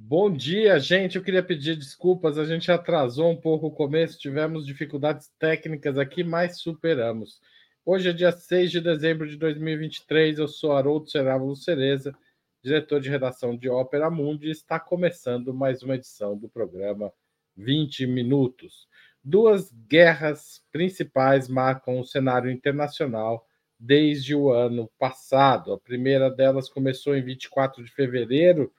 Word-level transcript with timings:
Bom 0.00 0.30
dia, 0.30 0.78
gente. 0.78 1.16
Eu 1.16 1.24
queria 1.24 1.42
pedir 1.42 1.76
desculpas, 1.76 2.38
a 2.38 2.44
gente 2.44 2.70
atrasou 2.70 3.32
um 3.32 3.36
pouco 3.36 3.66
o 3.66 3.70
começo, 3.70 4.16
tivemos 4.16 4.64
dificuldades 4.64 5.28
técnicas 5.40 5.98
aqui, 5.98 6.22
mas 6.22 6.60
superamos. 6.60 7.40
Hoje 7.84 8.08
é 8.08 8.12
dia 8.12 8.30
6 8.30 8.70
de 8.70 8.80
dezembro 8.80 9.28
de 9.28 9.36
2023, 9.36 10.38
eu 10.38 10.46
sou 10.46 10.70
Haroldo 10.70 11.10
Cerávulo 11.10 11.56
Cereza, 11.56 12.14
diretor 12.62 13.00
de 13.00 13.10
redação 13.10 13.56
de 13.56 13.68
Ópera 13.68 14.08
Mundi, 14.08 14.46
e 14.46 14.52
está 14.52 14.78
começando 14.78 15.52
mais 15.52 15.82
uma 15.82 15.96
edição 15.96 16.38
do 16.38 16.48
programa 16.48 17.12
20 17.56 18.06
Minutos. 18.06 18.86
Duas 19.22 19.72
guerras 19.88 20.62
principais 20.70 21.48
marcam 21.48 21.98
o 21.98 22.04
cenário 22.04 22.52
internacional 22.52 23.44
desde 23.78 24.32
o 24.32 24.52
ano 24.52 24.88
passado. 24.96 25.72
A 25.72 25.78
primeira 25.78 26.30
delas 26.30 26.68
começou 26.68 27.16
em 27.16 27.22
24 27.22 27.84
de 27.84 27.90
fevereiro 27.90 28.72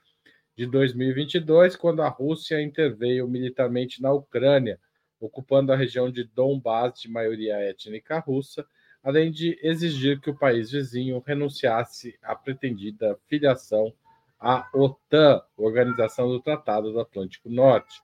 de 0.60 0.66
2022, 0.66 1.74
quando 1.74 2.02
a 2.02 2.08
Rússia 2.10 2.60
interveio 2.60 3.26
militarmente 3.26 4.02
na 4.02 4.12
Ucrânia, 4.12 4.78
ocupando 5.18 5.72
a 5.72 5.76
região 5.76 6.10
de 6.10 6.22
Donbás, 6.22 7.00
de 7.00 7.08
maioria 7.08 7.56
étnica 7.56 8.18
russa, 8.18 8.66
além 9.02 9.30
de 9.30 9.58
exigir 9.62 10.20
que 10.20 10.28
o 10.28 10.36
país 10.36 10.70
vizinho 10.70 11.18
renunciasse 11.26 12.18
à 12.22 12.36
pretendida 12.36 13.18
filiação 13.26 13.90
à 14.38 14.68
OTAN, 14.74 15.40
Organização 15.56 16.28
do 16.28 16.42
Tratado 16.42 16.92
do 16.92 17.00
Atlântico 17.00 17.48
Norte. 17.48 18.02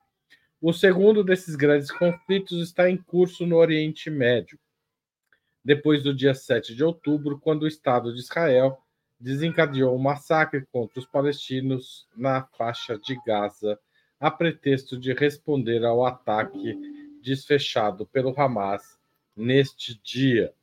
O 0.59 0.73
segundo 0.73 1.23
desses 1.23 1.55
grandes 1.55 1.91
conflitos 1.91 2.59
está 2.59 2.89
em 2.89 2.97
curso 2.97 3.45
no 3.45 3.57
Oriente 3.57 4.09
Médio 4.09 4.57
depois 5.63 6.01
do 6.01 6.11
dia 6.11 6.33
7 6.33 6.73
de 6.73 6.83
outubro, 6.83 7.39
quando 7.39 7.63
o 7.63 7.67
Estado 7.67 8.11
de 8.11 8.19
Israel 8.19 8.79
desencadeou 9.19 9.95
um 9.95 9.99
massacre 9.99 10.65
contra 10.71 10.99
os 10.99 11.05
palestinos 11.05 12.07
na 12.15 12.43
faixa 12.57 12.97
de 12.97 13.19
Gaza, 13.25 13.79
a 14.19 14.29
pretexto 14.31 14.97
de 14.97 15.13
responder 15.13 15.83
ao 15.83 16.05
ataque 16.05 16.75
desfechado 17.21 18.05
pelo 18.05 18.33
Hamas 18.39 18.97
neste 19.35 19.99
dia. 20.03 20.53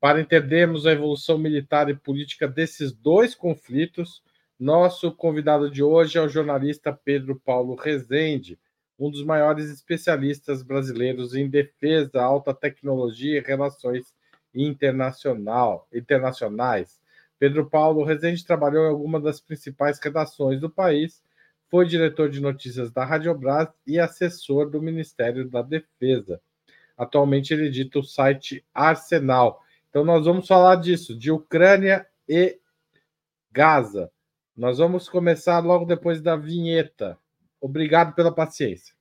Para 0.00 0.20
entendermos 0.20 0.86
a 0.86 0.92
evolução 0.92 1.38
militar 1.38 1.88
e 1.88 1.94
política 1.94 2.46
desses 2.46 2.92
dois 2.92 3.34
conflitos, 3.34 4.22
nosso 4.58 5.10
convidado 5.12 5.70
de 5.70 5.82
hoje 5.82 6.18
é 6.18 6.20
o 6.20 6.28
jornalista 6.28 6.92
Pedro 6.92 7.40
Paulo 7.44 7.74
Rezende, 7.74 8.58
um 8.98 9.10
dos 9.10 9.24
maiores 9.24 9.70
especialistas 9.70 10.62
brasileiros 10.62 11.34
em 11.34 11.48
defesa, 11.48 12.22
alta 12.22 12.54
tecnologia 12.54 13.38
e 13.38 13.42
relações 13.42 14.14
internacional, 14.54 15.88
internacionais. 15.92 17.00
Pedro 17.44 17.68
Paulo 17.68 18.04
Rezende 18.04 18.42
trabalhou 18.42 18.86
em 18.86 18.88
algumas 18.88 19.22
das 19.22 19.38
principais 19.38 19.98
redações 20.02 20.58
do 20.58 20.70
país, 20.70 21.22
foi 21.68 21.84
diretor 21.84 22.30
de 22.30 22.40
notícias 22.40 22.90
da 22.90 23.04
Radiobras 23.04 23.68
e 23.86 24.00
assessor 24.00 24.70
do 24.70 24.80
Ministério 24.80 25.46
da 25.50 25.60
Defesa. 25.60 26.40
Atualmente 26.96 27.52
ele 27.52 27.66
edita 27.66 27.98
o 27.98 28.02
site 28.02 28.64
Arsenal. 28.72 29.62
Então 29.90 30.06
nós 30.06 30.24
vamos 30.24 30.46
falar 30.48 30.76
disso, 30.76 31.14
de 31.14 31.30
Ucrânia 31.30 32.06
e 32.26 32.58
Gaza. 33.52 34.10
Nós 34.56 34.78
vamos 34.78 35.06
começar 35.06 35.58
logo 35.58 35.84
depois 35.84 36.22
da 36.22 36.36
vinheta. 36.36 37.18
Obrigado 37.60 38.14
pela 38.14 38.34
paciência. 38.34 38.94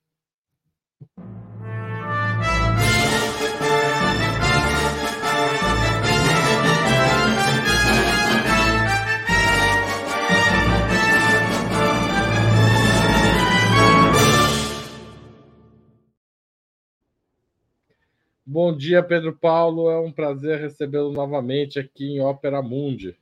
Bom 18.54 18.78
dia, 18.78 19.02
Pedro 19.02 19.36
Paulo. 19.36 19.90
É 19.90 20.00
um 20.00 20.12
prazer 20.12 20.60
recebê-lo 20.60 21.12
novamente 21.12 21.80
aqui 21.80 22.06
em 22.06 22.22
Ópera 22.22 22.62
Mundi. 22.62 23.18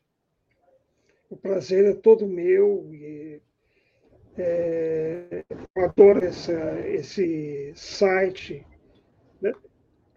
O 1.30 1.38
prazer 1.38 1.86
é 1.86 1.94
todo 1.94 2.28
meu. 2.28 2.86
E, 2.94 3.40
é, 4.38 5.46
eu 5.50 5.86
adoro 5.86 6.26
essa, 6.26 6.86
esse 6.86 7.72
site. 7.78 8.68
Né? 9.40 9.54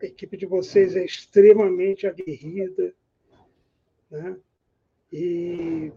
A 0.02 0.06
equipe 0.06 0.36
de 0.36 0.46
vocês 0.46 0.96
é 0.96 1.04
extremamente 1.04 2.08
aguerrida. 2.08 2.92
Né? 4.10 4.36
E 5.12 5.92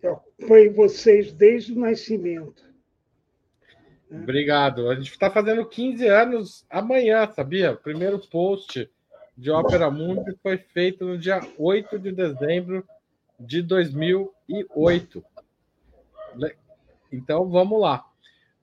eu 0.00 0.12
acompanho 0.12 0.72
vocês 0.72 1.32
desde 1.32 1.72
o 1.72 1.80
nascimento. 1.80 2.65
Né? 4.10 4.22
Obrigado. 4.22 4.88
A 4.90 4.94
gente 4.94 5.10
está 5.10 5.30
fazendo 5.30 5.66
15 5.66 6.06
anos 6.06 6.66
amanhã, 6.70 7.30
sabia? 7.32 7.72
O 7.72 7.76
primeiro 7.76 8.18
post 8.18 8.88
de 9.36 9.50
Ópera 9.50 9.90
Mundi 9.90 10.34
foi 10.42 10.56
feito 10.56 11.04
no 11.04 11.18
dia 11.18 11.40
8 11.58 11.98
de 11.98 12.12
dezembro 12.12 12.86
de 13.38 13.62
2008. 13.62 15.24
Então, 17.12 17.48
vamos 17.48 17.80
lá. 17.80 18.04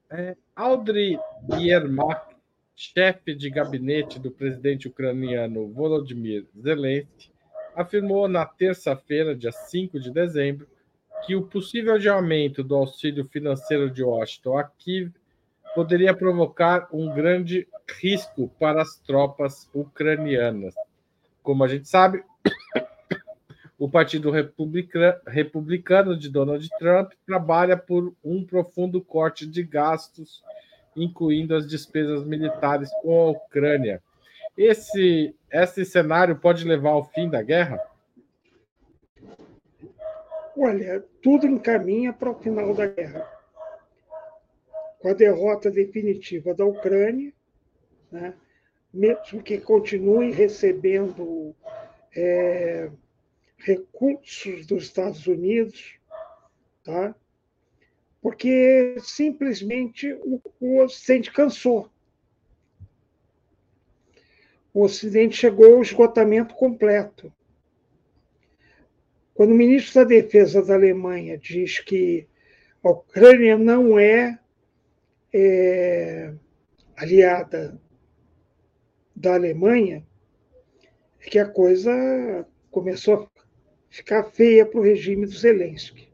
É, 0.10 0.36
Audrey 0.56 1.18
Yermak, 1.58 2.36
chefe 2.76 3.34
de 3.36 3.50
gabinete 3.50 4.20
do 4.20 4.32
presidente 4.32 4.88
ucraniano 4.88 5.72
Volodymyr 5.72 6.46
Zelensky, 6.60 7.32
afirmou 7.76 8.28
na 8.28 8.46
terça-feira, 8.46 9.36
dia 9.36 9.52
5 9.52 10.00
de 10.00 10.12
dezembro, 10.12 10.68
que 11.26 11.36
o 11.36 11.44
possível 11.44 11.96
aumento 12.14 12.64
do 12.64 12.76
auxílio 12.76 13.26
financeiro 13.26 13.90
de 13.90 14.04
Washington 14.04 14.58
a 14.58 14.64
Kiev 14.66 15.12
poderia 15.74 16.14
provocar 16.14 16.88
um 16.92 17.14
grande 17.14 17.68
risco 18.00 18.50
para 18.60 18.82
as 18.82 18.98
tropas 19.00 19.70
ucranianas. 19.74 20.74
Como 21.42 21.64
a 21.64 21.68
gente 21.68 21.88
sabe, 21.88 22.24
o 23.78 23.90
Partido 23.90 24.32
Republicano 24.32 26.18
de 26.18 26.30
Donald 26.30 26.68
Trump 26.80 27.12
trabalha 27.26 27.76
por 27.76 28.14
um 28.24 28.46
profundo 28.46 29.02
corte 29.02 29.46
de 29.46 29.64
gastos, 29.64 30.44
incluindo 30.96 31.56
as 31.56 31.68
despesas 31.68 32.24
militares 32.24 32.90
com 33.02 33.28
a 33.28 33.32
Ucrânia. 33.32 34.02
Esse, 34.56 35.36
esse 35.52 35.84
cenário 35.84 36.36
pode 36.36 36.64
levar 36.64 36.92
ao 36.92 37.04
fim 37.04 37.28
da 37.28 37.42
guerra? 37.42 37.80
Olha, 40.56 41.04
tudo 41.22 41.48
encaminha 41.48 42.14
para 42.14 42.30
o 42.30 42.36
final 42.36 42.76
da 42.76 42.86
guerra 42.86 43.33
com 45.04 45.10
a 45.10 45.14
derrota 45.14 45.70
definitiva 45.70 46.54
da 46.54 46.66
Ucrânia, 46.66 47.34
né? 48.10 48.34
mesmo 48.94 49.44
que 49.44 49.58
continue 49.60 50.32
recebendo 50.32 51.54
é, 52.16 52.90
recursos 53.58 54.66
dos 54.66 54.84
Estados 54.86 55.28
Unidos, 55.28 56.00
tá? 56.86 57.14
porque 58.22 58.96
simplesmente 59.02 60.14
o, 60.14 60.42
o 60.62 60.82
Ocidente 60.82 61.34
cansou. 61.34 61.90
O 64.74 64.84
Ocidente 64.84 65.36
chegou 65.36 65.76
ao 65.76 65.82
esgotamento 65.82 66.56
completo. 66.56 67.30
Quando 69.34 69.52
o 69.52 69.58
ministro 69.58 69.96
da 69.96 70.06
Defesa 70.06 70.64
da 70.64 70.76
Alemanha 70.76 71.38
diz 71.38 71.80
que 71.80 72.26
a 72.82 72.90
Ucrânia 72.90 73.58
não 73.58 74.00
é 74.00 74.40
é, 75.34 76.34
aliada 76.96 77.82
da 79.16 79.34
Alemanha, 79.34 80.06
é 81.20 81.30
que 81.30 81.40
a 81.40 81.50
coisa 81.50 81.92
começou 82.70 83.24
a 83.24 83.42
ficar 83.90 84.24
feia 84.26 84.66
para 84.66 84.80
o 84.80 84.84
regime 84.84 85.26
do 85.26 85.32
Zelensky. 85.32 86.12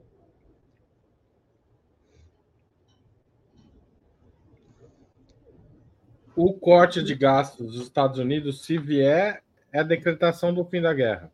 O 6.36 6.54
corte 6.54 7.04
de 7.04 7.16
gastos 7.16 7.74
dos 7.74 7.82
Estados 7.82 8.18
Unidos, 8.18 8.64
se 8.64 8.78
vier, 8.78 9.44
é 9.74 9.80
a 9.80 9.84
decretação 9.84 10.54
do 10.54 10.64
fim 10.64 10.82
da 10.82 10.94
guerra. 10.94 11.30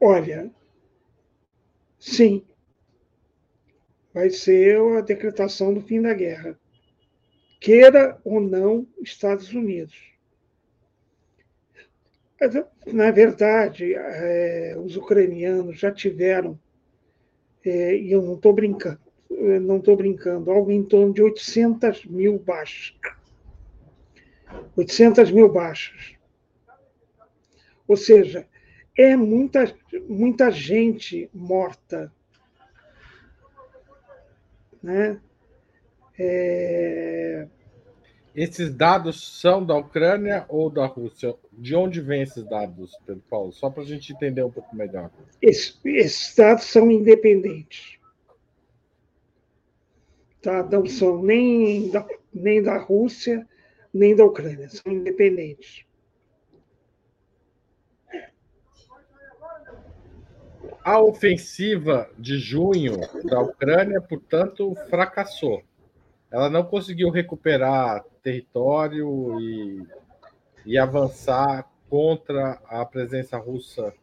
Olha, 0.00 0.50
sim, 1.98 2.46
vai 4.12 4.30
ser 4.30 4.78
a 4.96 5.00
decretação 5.00 5.72
do 5.72 5.80
fim 5.80 6.00
da 6.00 6.14
guerra, 6.14 6.58
queira 7.60 8.18
ou 8.24 8.40
não 8.40 8.86
Estados 9.02 9.52
Unidos. 9.52 9.96
Na 12.86 13.10
verdade, 13.10 13.94
é, 13.94 14.76
os 14.78 14.96
ucranianos 14.96 15.78
já 15.78 15.90
tiveram, 15.90 16.58
é, 17.64 17.96
e 17.96 18.12
eu 18.12 18.22
não 18.22 18.34
estou 18.34 18.52
brincando, 18.52 19.00
não 19.28 19.78
estou 19.78 19.96
brincando, 19.96 20.50
algo 20.50 20.70
em 20.70 20.84
torno 20.84 21.12
de 21.12 21.22
800 21.22 22.06
mil 22.06 22.38
baixas. 22.38 22.96
800 24.76 25.30
mil 25.32 25.48
baixas. 25.48 26.14
Ou 27.86 27.96
seja, 27.96 28.46
é 28.96 29.16
muita, 29.16 29.74
muita 30.08 30.50
gente 30.50 31.28
morta 31.34 32.12
Né? 34.82 35.20
É... 36.18 37.46
Esses 38.34 38.72
dados 38.72 39.40
são 39.40 39.64
da 39.64 39.76
Ucrânia 39.76 40.44
ou 40.48 40.70
da 40.70 40.86
Rússia? 40.86 41.34
De 41.52 41.74
onde 41.74 42.00
vêm 42.00 42.22
esses 42.22 42.44
dados, 42.44 42.96
Pedro 43.04 43.22
Paulo? 43.28 43.52
Só 43.52 43.68
para 43.68 43.82
a 43.82 43.86
gente 43.86 44.12
entender 44.12 44.44
um 44.44 44.50
pouco 44.50 44.76
melhor. 44.76 45.10
Esses, 45.42 45.80
esses 45.84 46.36
dados 46.36 46.64
são 46.64 46.90
independentes. 46.90 47.98
Tá? 50.40 50.62
Não 50.62 50.86
são 50.86 51.20
nem 51.20 51.90
da, 51.90 52.06
nem 52.32 52.62
da 52.62 52.78
Rússia, 52.78 53.44
nem 53.92 54.14
da 54.14 54.24
Ucrânia, 54.24 54.68
são 54.68 54.92
independentes. 54.92 55.84
A 60.84 61.00
ofensiva 61.00 62.10
de 62.18 62.38
junho 62.38 62.96
da 63.24 63.40
Ucrânia, 63.40 64.00
portanto, 64.00 64.74
fracassou. 64.88 65.62
Ela 66.30 66.48
não 66.48 66.64
conseguiu 66.64 67.10
recuperar 67.10 68.04
território 68.22 69.40
e, 69.40 69.86
e 70.66 70.78
avançar 70.78 71.68
contra 71.88 72.60
a 72.66 72.84
presença 72.84 73.38
russa. 73.38 73.94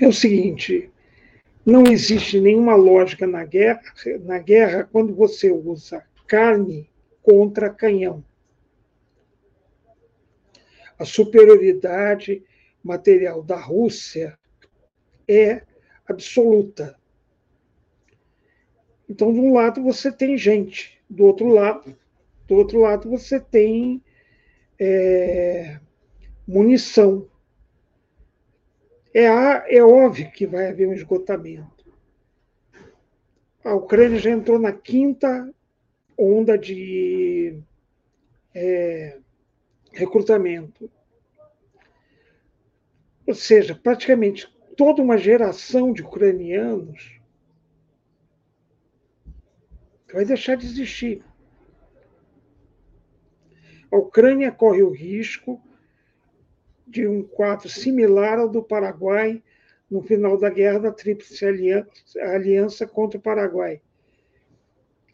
É 0.00 0.08
o 0.08 0.12
seguinte: 0.12 0.90
não 1.64 1.84
existe 1.84 2.40
nenhuma 2.40 2.74
lógica 2.74 3.26
na 3.26 3.44
guerra, 3.44 3.82
na 4.22 4.38
guerra 4.38 4.88
quando 4.90 5.14
você 5.14 5.50
usa 5.50 6.02
carne 6.26 6.90
contra 7.22 7.70
canhão. 7.70 8.24
A 10.98 11.04
superioridade 11.04 12.42
material 12.82 13.42
da 13.42 13.56
Rússia 13.56 14.38
é 15.28 15.62
absoluta. 16.06 16.98
Então, 19.08 19.32
de 19.32 19.40
um 19.40 19.52
lado 19.52 19.82
você 19.82 20.10
tem 20.10 20.36
gente, 20.36 20.98
do 21.08 21.24
outro 21.24 21.48
lado, 21.48 21.96
do 22.46 22.54
outro 22.54 22.80
lado 22.80 23.08
você 23.10 23.38
tem 23.38 24.02
é, 24.78 25.78
munição. 26.46 27.28
É, 29.14 29.26
é 29.76 29.84
óbvio 29.84 30.30
que 30.30 30.46
vai 30.46 30.68
haver 30.68 30.88
um 30.88 30.94
esgotamento. 30.94 31.92
A 33.64 33.74
Ucrânia 33.74 34.18
já 34.18 34.30
entrou 34.30 34.58
na 34.58 34.72
quinta 34.72 35.52
onda 36.18 36.58
de 36.58 37.60
é, 38.54 39.18
recrutamento. 39.92 40.90
Ou 43.26 43.34
seja, 43.34 43.74
praticamente 43.74 44.52
toda 44.76 45.02
uma 45.02 45.16
geração 45.16 45.92
de 45.92 46.02
ucranianos 46.02 47.20
vai 50.12 50.24
deixar 50.24 50.56
de 50.56 50.66
existir. 50.66 51.24
A 53.90 53.96
Ucrânia 53.96 54.50
corre 54.50 54.82
o 54.82 54.90
risco 54.90 55.60
de 56.86 57.06
um 57.06 57.22
quadro 57.22 57.68
similar 57.68 58.38
ao 58.38 58.48
do 58.48 58.62
Paraguai 58.62 59.42
no 59.90 60.02
final 60.02 60.38
da 60.38 60.50
guerra 60.50 60.80
da 60.80 60.92
Tríplice 60.92 61.44
Aliança 62.18 62.86
contra 62.86 63.18
o 63.18 63.22
Paraguai. 63.22 63.80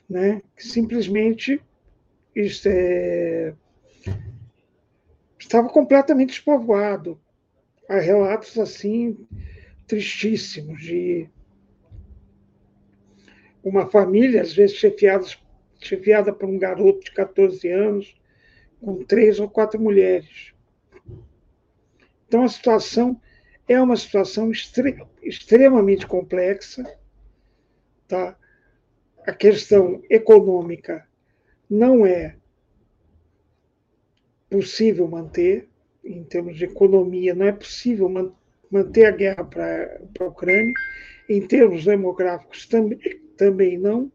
Né? 0.08 0.43
Simplesmente 0.56 1.60
é... 2.34 3.55
estava 5.38 5.69
completamente 5.69 6.31
despovoado 6.31 7.20
há 7.88 7.99
relatos 7.99 8.58
assim 8.58 9.26
tristíssimos 9.87 10.82
de 10.82 11.29
uma 13.64 13.88
família, 13.90 14.43
às 14.43 14.52
vezes 14.52 14.76
chefiada, 14.76 15.26
chefiada 15.81 16.32
por 16.32 16.49
um 16.49 16.58
garoto 16.58 17.00
de 17.00 17.12
14 17.12 17.69
anos, 17.69 18.14
com 18.81 19.02
três 19.05 19.40
ou 19.40 19.49
quatro 19.49 19.81
mulheres. 19.81 20.52
Então, 22.26 22.44
a 22.44 22.49
situação 22.49 23.20
é 23.67 23.81
uma 23.81 23.96
situação 23.96 24.50
extre 24.50 25.02
extremamente 25.23 26.06
complexa. 26.06 26.84
Tá? 28.06 28.38
A 29.26 29.32
questão 29.32 30.02
econômica 30.08 31.06
não 31.69 32.06
é 32.06 32.37
possível 34.49 35.06
manter 35.08 35.69
em 36.08 36.25
termos 36.25 36.56
de 36.56 36.64
economia, 36.64 37.34
não 37.34 37.46
é 37.46 37.52
possível 37.52 38.08
manter 38.70 39.06
a 39.06 39.10
guerra 39.10 39.44
para 39.44 40.00
a 40.20 40.25
Ucrânia. 40.25 40.72
Em 41.28 41.46
termos 41.46 41.84
demográficos, 41.84 42.66
também, 42.66 42.99
também 43.37 43.78
não. 43.78 44.10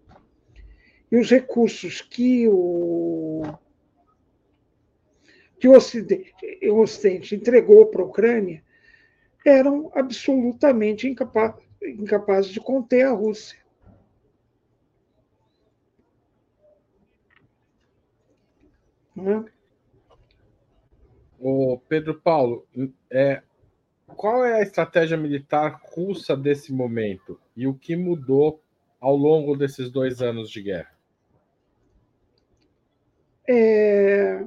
E 1.12 1.18
os 1.18 1.30
recursos 1.30 2.02
que 2.02 2.48
o, 2.50 3.44
que 5.60 5.68
o 5.68 5.74
Ocidente, 5.74 6.34
o 6.64 6.82
Ocidente 6.82 7.36
entregou 7.36 7.86
para 7.86 8.02
a 8.02 8.06
Ucrânia 8.06 8.64
eram 9.46 9.92
absolutamente 9.94 11.08
incapaz, 11.08 11.56
incapazes 11.82 12.52
de 12.52 12.60
conter 12.60 13.06
a 13.06 13.12
Rússia. 13.12 13.60
Não 19.16 19.32
é? 19.32 19.63
O 21.46 21.78
Pedro 21.90 22.22
Paulo, 22.22 22.66
é, 23.12 23.44
qual 24.08 24.46
é 24.46 24.60
a 24.60 24.62
estratégia 24.62 25.18
militar 25.18 25.82
russa 25.84 26.38
desse 26.38 26.72
momento 26.72 27.38
e 27.54 27.68
o 27.68 27.74
que 27.74 27.98
mudou 27.98 28.64
ao 28.98 29.14
longo 29.18 29.54
desses 29.58 29.92
dois 29.92 30.22
anos 30.22 30.50
de 30.50 30.62
guerra? 30.62 30.98
É... 33.46 34.46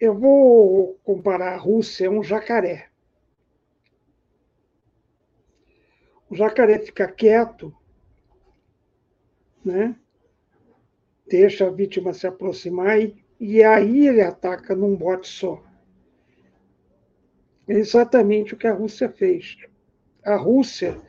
Eu 0.00 0.18
vou 0.18 0.98
comparar 1.04 1.52
a 1.52 1.58
Rússia 1.58 2.08
a 2.08 2.10
um 2.10 2.22
jacaré. 2.22 2.88
O 6.30 6.34
jacaré 6.34 6.78
fica 6.78 7.06
quieto, 7.12 7.76
né? 9.62 9.94
deixa 11.26 11.66
a 11.66 11.70
vítima 11.70 12.12
se 12.12 12.26
aproximar 12.26 13.00
e 13.00 13.23
e 13.38 13.62
aí 13.62 14.06
ele 14.06 14.22
ataca 14.22 14.74
num 14.74 14.94
bote 14.94 15.28
só. 15.28 15.62
É 17.66 17.74
exatamente 17.74 18.54
o 18.54 18.56
que 18.56 18.66
a 18.66 18.72
Rússia 18.72 19.08
fez. 19.08 19.56
A 20.24 20.36
Rússia 20.36 21.00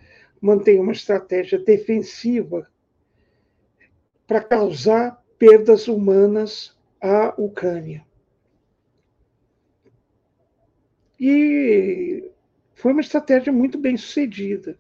mantém 0.42 0.80
uma 0.80 0.92
estratégia 0.92 1.60
defensiva 1.60 2.70
para 4.28 4.44
causar 4.44 5.24
perdas 5.38 5.88
humanas 5.88 6.76
à 7.02 7.34
Ucrânia. 7.38 8.06
E 11.20 12.32
foi 12.74 12.92
uma 12.92 13.02
estratégia 13.02 13.52
muito 13.52 13.78
bem 13.78 13.98
sucedida. 13.98 14.78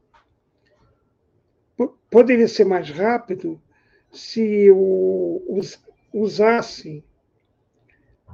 Poderia 2.09 2.47
ser 2.47 2.65
mais 2.65 2.89
rápido 2.89 3.61
se 4.11 4.69
o, 4.71 5.61
usassem 6.13 7.03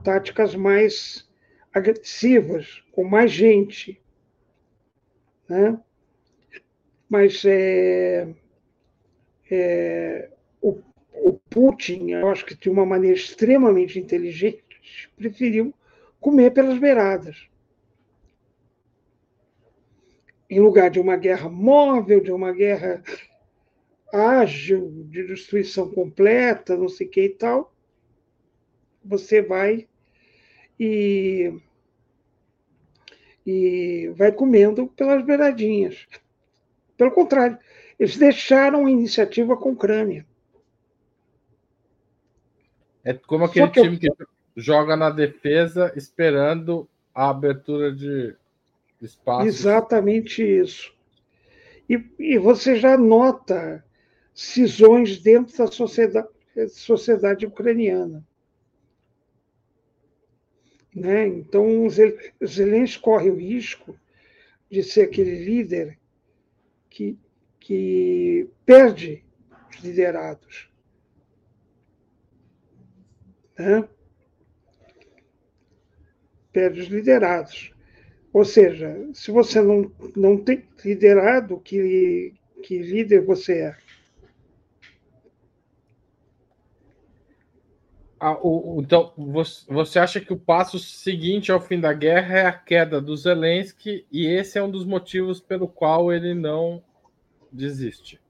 táticas 0.04 0.56
mais 0.56 1.30
agressivas, 1.74 2.84
com 2.92 3.04
mais 3.04 3.32
gente. 3.32 4.02
Né? 5.48 5.80
Mas 7.10 7.44
é, 7.46 8.28
é, 9.50 10.30
o, 10.62 10.80
o 11.14 11.34
Putin, 11.34 12.12
eu 12.12 12.28
acho 12.30 12.46
que 12.46 12.56
de 12.56 12.70
uma 12.70 12.86
maneira 12.86 13.18
extremamente 13.18 14.00
inteligente, 14.00 14.64
preferiu 15.16 15.74
comer 16.20 16.52
pelas 16.52 16.78
beiradas. 16.78 17.50
Em 20.50 20.60
lugar 20.60 20.90
de 20.90 21.00
uma 21.00 21.16
guerra 21.16 21.50
móvel, 21.50 22.22
de 22.22 22.32
uma 22.32 22.52
guerra 22.52 23.02
ágil, 24.14 25.06
de 25.10 25.26
destruição 25.26 25.90
completa, 25.90 26.76
não 26.76 26.90
sei 26.90 27.08
o 27.08 27.10
que 27.10 27.22
e 27.22 27.30
tal, 27.30 27.74
você 29.04 29.42
vai 29.42 29.88
e, 30.84 31.54
e 33.46 34.12
vai 34.16 34.32
comendo 34.32 34.88
pelas 34.88 35.24
beiradinhas. 35.24 36.08
Pelo 36.98 37.12
contrário, 37.12 37.60
eles 38.00 38.18
deixaram 38.18 38.88
a 38.88 38.92
iniciativa 38.92 39.56
com 39.56 39.70
a 39.70 39.74
Ucrânia. 39.74 40.26
É 43.04 43.14
como 43.14 43.46
aquele 43.46 43.70
que 43.70 43.80
time 43.80 44.00
que 44.00 44.10
joga 44.56 44.96
na 44.96 45.12
defesa 45.12 45.94
esperando 45.96 46.90
a 47.14 47.30
abertura 47.30 47.94
de 47.94 48.36
espaço. 49.00 49.46
Exatamente 49.46 50.42
isso. 50.42 50.92
E, 51.88 52.04
e 52.18 52.40
você 52.40 52.76
já 52.76 52.98
nota 52.98 53.86
cisões 54.34 55.20
dentro 55.20 55.56
da 55.56 55.68
sociedade, 55.68 56.28
sociedade 56.70 57.46
ucraniana. 57.46 58.26
Né? 60.94 61.28
Então, 61.28 61.88
Zelensky 62.46 63.02
corre 63.02 63.30
o 63.30 63.36
risco 63.36 63.98
de 64.70 64.84
ser 64.84 65.04
aquele 65.04 65.44
líder 65.44 65.98
que, 66.90 67.18
que 67.60 68.50
perde 68.66 69.24
os 69.70 69.84
liderados. 69.84 70.70
Né? 73.58 73.88
Perde 76.52 76.82
os 76.82 76.88
liderados. 76.88 77.74
Ou 78.34 78.46
seja, 78.46 79.10
se 79.14 79.30
você 79.32 79.62
não, 79.62 79.92
não 80.16 80.38
tem 80.38 80.68
liderado, 80.84 81.60
que, 81.60 82.34
que 82.64 82.78
líder 82.80 83.26
você 83.26 83.60
é? 83.60 83.78
Ah, 88.24 88.38
o, 88.40 88.80
então, 88.84 89.12
você 89.68 89.98
acha 89.98 90.22
que 90.22 90.32
o 90.32 90.38
passo 90.38 90.78
seguinte 90.78 91.52
ao 91.52 91.60
fim 91.60 91.80
da 91.80 91.92
guerra 91.92 92.38
é 92.38 92.46
a 92.46 92.54
queda 92.54 93.02
do 93.02 93.18
Zelensky 93.18 94.06
e 94.12 94.28
esse 94.28 94.60
é 94.60 94.64
um 94.64 94.70
dos 94.70 94.86
motivos 94.86 95.42
pelo 95.42 95.68
qual 95.68 96.14
ele 96.14 96.36
não 96.36 96.84
desiste? 97.52 98.22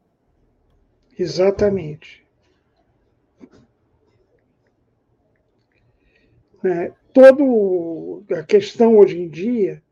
Exatamente. 1.19 2.25
Né? 6.63 6.93
Todo 7.13 8.23
a 8.31 8.43
questão 8.43 8.95
hoje 8.95 9.19
em 9.19 9.27
dia 9.27 9.83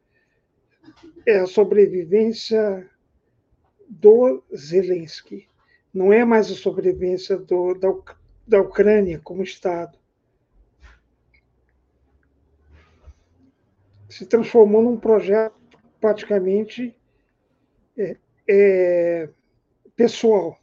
é 1.25 1.39
a 1.39 1.46
sobrevivência 1.46 2.89
do 3.89 4.41
Zelensky. 4.56 5.50
Não 5.94 6.13
é 6.13 6.24
mais 6.24 6.50
a 6.50 6.56
sobrevivência 6.56 7.36
do, 7.36 7.74
da, 7.74 7.94
da 8.50 8.60
Ucrânia 8.60 9.20
como 9.20 9.44
Estado. 9.44 9.98
Se 14.10 14.25
transformou 14.25 14.82
num 14.82 15.00
projeto 15.00 15.56
praticamente 16.01 16.96
é, 17.96 18.18
é, 18.50 19.29
pessoal. 19.96 20.60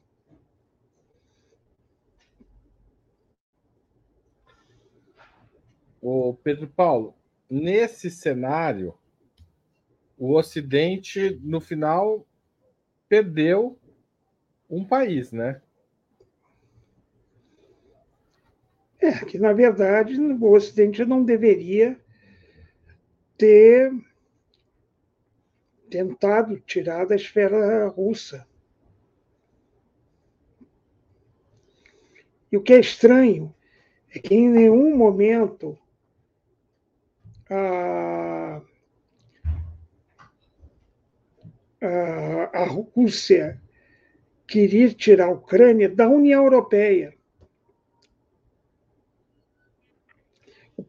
O 6.03 6.35
Pedro 6.35 6.67
Paulo, 6.67 7.15
nesse 7.49 8.11
cenário, 8.11 8.99
o 10.19 10.35
Ocidente, 10.35 11.39
no 11.43 11.61
final, 11.61 12.27
perdeu 13.09 13.79
um 14.69 14.85
país, 14.85 15.31
né? 15.31 15.63
É, 19.07 19.25
que 19.25 19.39
na 19.39 19.53
verdade 19.53 20.21
o 20.21 20.53
Ocidente 20.53 21.05
não 21.05 21.23
deveria 21.23 21.97
ter 23.39 23.93
tentado 25.89 26.59
tirar 26.59 27.07
da 27.07 27.15
esfera 27.15 27.87
russa. 27.87 28.45
E 32.51 32.57
o 32.57 32.61
que 32.61 32.73
é 32.73 32.81
estranho 32.81 33.55
é 34.13 34.19
que 34.19 34.35
em 34.35 34.49
nenhum 34.49 34.97
momento 34.97 35.79
a, 37.49 38.61
a, 41.81 42.61
a 42.61 42.65
Rússia 42.65 43.63
queria 44.49 44.93
tirar 44.93 45.27
a 45.27 45.31
Ucrânia 45.31 45.89
da 45.89 46.09
União 46.09 46.43
Europeia. 46.43 47.16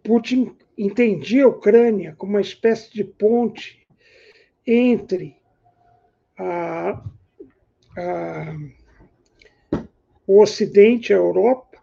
Putin 0.07 0.55
entendia 0.77 1.43
a 1.43 1.49
Ucrânia 1.49 2.15
como 2.17 2.31
uma 2.31 2.41
espécie 2.41 2.93
de 2.93 3.03
ponte 3.03 3.85
entre 4.65 5.35
a, 6.37 7.03
a, 7.97 8.57
o 10.25 10.41
Ocidente, 10.41 11.11
a 11.11 11.17
Europa, 11.17 11.77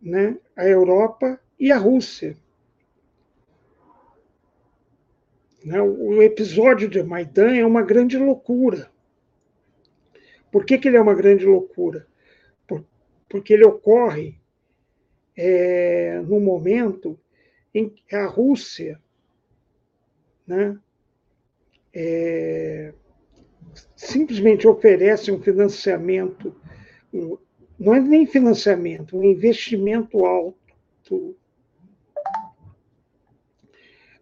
né, 0.00 0.38
a 0.56 0.66
Europa 0.66 1.38
e 1.60 1.70
a 1.70 1.76
Rússia. 1.76 2.34
Né, 5.62 5.78
o 5.82 6.22
episódio 6.22 6.88
de 6.88 7.02
Maidan 7.02 7.54
é 7.54 7.66
uma 7.66 7.82
grande 7.82 8.16
loucura. 8.16 8.90
Por 10.50 10.64
que, 10.64 10.78
que 10.78 10.88
ele 10.88 10.96
é 10.96 11.00
uma 11.00 11.14
grande 11.14 11.44
loucura? 11.44 12.06
porque 13.32 13.54
ele 13.54 13.64
ocorre 13.64 14.38
é, 15.34 16.20
no 16.26 16.38
momento 16.38 17.18
em 17.74 17.94
a 18.12 18.26
Rússia 18.26 19.00
né, 20.46 20.78
é, 21.94 22.92
simplesmente 23.96 24.66
oferece 24.66 25.30
um 25.30 25.40
financiamento, 25.40 26.54
não 27.78 27.94
é 27.94 28.00
nem 28.00 28.26
financiamento, 28.26 29.16
um 29.16 29.24
investimento 29.24 30.24
alto 30.24 31.36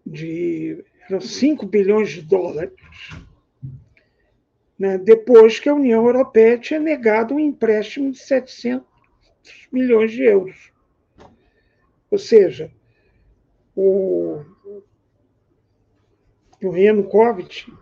de 0.07 0.85
5 1.21 1.67
bilhões 1.67 2.11
de 2.11 2.23
dólares, 2.23 2.75
né, 4.79 4.97
depois 4.97 5.59
que 5.59 5.69
a 5.69 5.75
União 5.75 6.07
Europeia 6.07 6.59
tinha 6.59 6.81
negado 6.81 7.35
um 7.35 7.41
empréstimo 7.41 8.11
de 8.11 8.19
700 8.19 8.89
milhões 9.71 10.11
de 10.13 10.23
euros. 10.23 10.73
Ou 12.11 12.19
seja, 12.19 12.73
o, 13.77 14.45
o 16.63 16.77
Yanukovych 16.77 17.73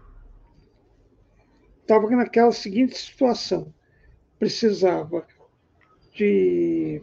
estava 1.80 2.08
naquela 2.10 2.52
seguinte 2.52 2.96
situação: 2.96 3.72
precisava 4.38 5.26
de, 6.14 7.00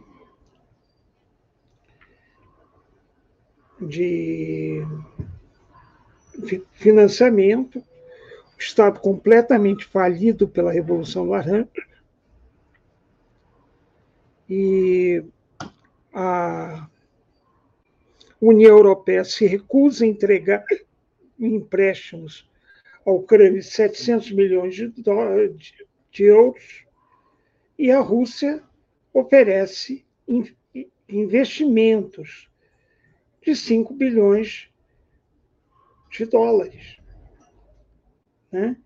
de 3.80 4.86
financiamento, 6.72 7.78
o 7.78 7.84
Estado 8.58 9.00
completamente 9.00 9.84
falido 9.84 10.48
pela 10.48 10.72
Revolução 10.72 11.24
Laranja, 11.24 11.68
e 14.48 15.24
a 16.12 16.88
União 18.40 18.76
Europeia 18.76 19.24
se 19.24 19.46
recusa 19.46 20.04
a 20.04 20.08
entregar 20.08 20.64
empréstimos 21.38 22.48
à 23.04 23.10
Ucrânia 23.10 23.60
de 23.60 23.66
700 23.66 24.30
milhões 24.32 24.74
de, 24.74 24.88
dólares, 24.88 25.72
de 26.10 26.24
euros 26.24 26.84
e 27.78 27.90
a 27.90 28.00
Rússia 28.00 28.62
oferece 29.12 30.04
investimentos 31.08 32.50
de 33.42 33.54
5 33.54 33.94
bilhões 33.94 34.68
de 36.10 36.26
dólares. 36.26 36.98
Né? 38.50 38.76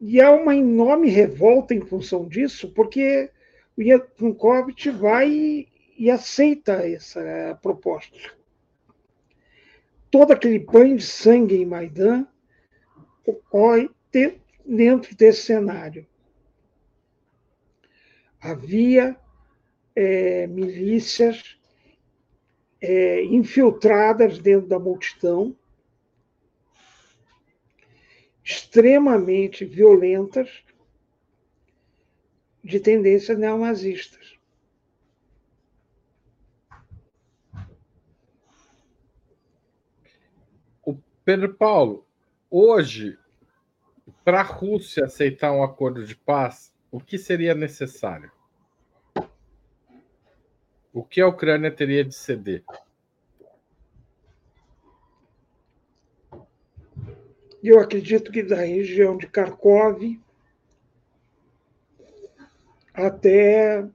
E 0.00 0.20
há 0.20 0.32
uma 0.32 0.56
enorme 0.56 1.08
revolta 1.08 1.74
em 1.74 1.80
função 1.80 2.26
disso, 2.26 2.72
porque 2.72 3.30
o 3.76 3.82
Yanukovych 3.82 4.90
vai 4.90 5.68
e 5.96 6.10
aceita 6.10 6.72
essa 6.86 7.58
proposta 7.60 8.37
todo 10.10 10.32
aquele 10.32 10.58
banho 10.58 10.96
de 10.96 11.04
sangue 11.04 11.56
em 11.56 11.66
Maidan 11.66 12.26
ocorre 13.26 13.90
dentro 14.64 15.14
desse 15.16 15.42
cenário. 15.42 16.06
Havia 18.40 19.16
é, 19.94 20.46
milícias 20.46 21.58
é, 22.80 23.24
infiltradas 23.24 24.38
dentro 24.38 24.68
da 24.68 24.78
multidão, 24.78 25.56
extremamente 28.44 29.64
violentas, 29.64 30.64
de 32.62 32.80
tendências 32.80 33.38
neonazistas. 33.38 34.37
Pedro 41.28 41.52
Paulo, 41.52 42.06
hoje, 42.50 43.18
para 44.24 44.40
a 44.40 44.42
Rússia 44.42 45.04
aceitar 45.04 45.52
um 45.52 45.62
acordo 45.62 46.02
de 46.02 46.16
paz, 46.16 46.74
o 46.90 46.98
que 46.98 47.18
seria 47.18 47.54
necessário? 47.54 48.32
O 50.90 51.04
que 51.04 51.20
a 51.20 51.28
Ucrânia 51.28 51.70
teria 51.70 52.02
de 52.02 52.14
ceder? 52.14 52.64
Eu 57.62 57.78
acredito 57.78 58.32
que 58.32 58.42
da 58.42 58.56
região 58.56 59.14
de 59.18 59.26
Kharkov 59.26 60.18
até 62.94 63.86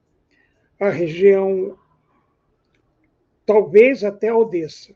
a 0.79 0.89
região, 0.91 1.79
talvez 3.43 4.03
até 4.03 4.31
Odessa. 4.31 4.93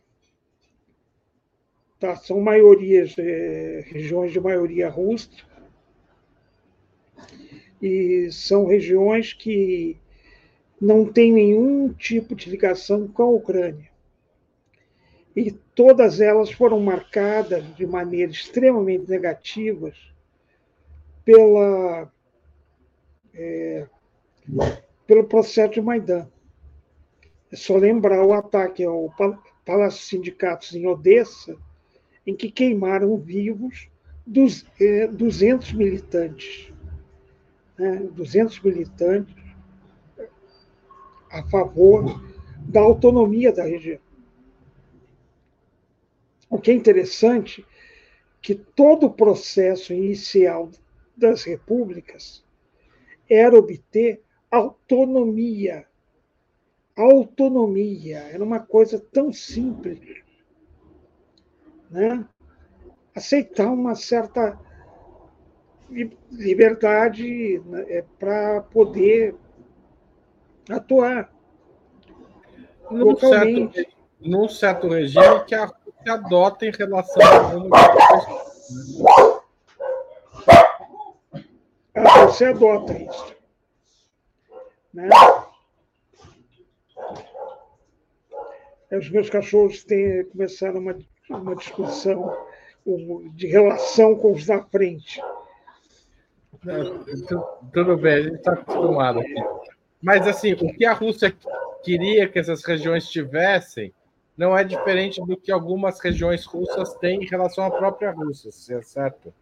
Tá? 1.99 2.15
São 2.15 2.39
maiorias, 2.39 3.15
é, 3.17 3.83
regiões 3.87 4.31
de 4.31 4.39
maioria 4.39 4.89
russa. 4.89 5.29
E 7.81 8.29
são 8.31 8.65
regiões 8.65 9.33
que 9.33 9.97
não 10.79 11.05
têm 11.05 11.31
nenhum 11.31 11.91
tipo 11.93 12.35
de 12.35 12.49
ligação 12.49 13.07
com 13.07 13.23
a 13.23 13.29
Ucrânia. 13.29 13.89
E 15.35 15.51
todas 15.51 16.19
elas 16.19 16.51
foram 16.51 16.79
marcadas 16.79 17.63
de 17.75 17.85
maneira 17.85 18.31
extremamente 18.31 19.07
negativa 19.09 19.91
pela, 21.23 22.11
é, 23.33 23.87
pelo 25.05 25.23
processo 25.25 25.73
de 25.73 25.81
Maidan. 25.81 26.27
É 27.51 27.55
só 27.55 27.77
lembrar 27.77 28.25
o 28.25 28.33
ataque 28.33 28.83
ao 28.83 29.13
Palácio 29.63 30.03
Sindicatos 30.03 30.73
em 30.73 30.87
Odessa, 30.87 31.55
em 32.27 32.35
que 32.35 32.51
queimaram 32.51 33.17
vivos 33.17 33.89
dos, 34.25 34.65
é, 34.79 35.07
200 35.07 35.71
militantes. 35.71 36.73
Né? 37.77 38.07
200 38.11 38.59
militantes 38.61 39.33
a 41.31 41.41
favor 41.43 42.21
da 42.59 42.81
autonomia 42.81 43.53
da 43.53 43.63
região. 43.63 43.99
O 46.49 46.59
que 46.59 46.71
é 46.71 46.73
interessante 46.73 47.65
que 48.41 48.55
todo 48.55 49.07
o 49.07 49.13
processo 49.13 49.93
inicial 49.93 50.69
das 51.15 51.43
repúblicas 51.43 52.43
era 53.29 53.57
obter 53.57 54.21
autonomia. 54.49 55.85
Autonomia 56.95 58.19
era 58.19 58.43
uma 58.43 58.59
coisa 58.59 58.99
tão 58.99 59.31
simples, 59.31 59.99
né? 61.89 62.25
Aceitar 63.15 63.67
uma 63.67 63.95
certa 63.95 64.59
liberdade 66.31 67.59
né, 67.65 67.85
é, 67.87 68.05
para 68.19 68.61
poder 68.61 69.35
atuar 70.69 71.31
num 72.91 73.05
localmente. 73.05 73.75
Certo, 73.75 73.97
num 74.19 74.49
certo 74.49 74.87
regime 74.89 75.45
que 75.45 75.55
a 75.55 75.65
Rússia 75.65 76.13
adota 76.13 76.65
em 76.65 76.71
relação 76.71 77.21
ao 77.23 77.67
a 81.95 82.25
Rússia 82.25 82.49
adota 82.49 82.93
isso. 82.93 83.35
Né? 84.93 85.09
Os 88.91 89.09
meus 89.09 89.29
cachorros 89.29 89.83
têm, 89.83 90.25
começaram 90.25 90.79
uma, 90.79 90.97
uma 91.29 91.55
discussão 91.55 92.35
de 93.33 93.47
relação 93.47 94.15
com 94.15 94.33
os 94.33 94.45
da 94.45 94.63
frente. 94.63 95.21
Tudo 97.73 97.97
bem, 97.97 98.13
a 98.13 98.21
gente 98.21 98.35
está 98.35 98.53
acostumado 98.53 99.19
aqui. 99.19 99.35
Mas, 100.01 100.27
assim, 100.27 100.53
o 100.53 100.73
que 100.73 100.85
a 100.85 100.93
Rússia 100.93 101.35
queria 101.83 102.27
que 102.27 102.39
essas 102.39 102.63
regiões 102.63 103.09
tivessem 103.09 103.93
não 104.37 104.55
é 104.55 104.63
diferente 104.63 105.19
do 105.25 105.35
que 105.35 105.51
algumas 105.51 105.99
regiões 105.99 106.45
russas 106.45 106.93
têm 106.95 107.23
em 107.23 107.25
relação 107.25 107.65
à 107.65 107.71
própria 107.71 108.11
Rússia, 108.11 108.51
se 108.51 108.73
é 108.73 108.81
certo? 108.81 109.33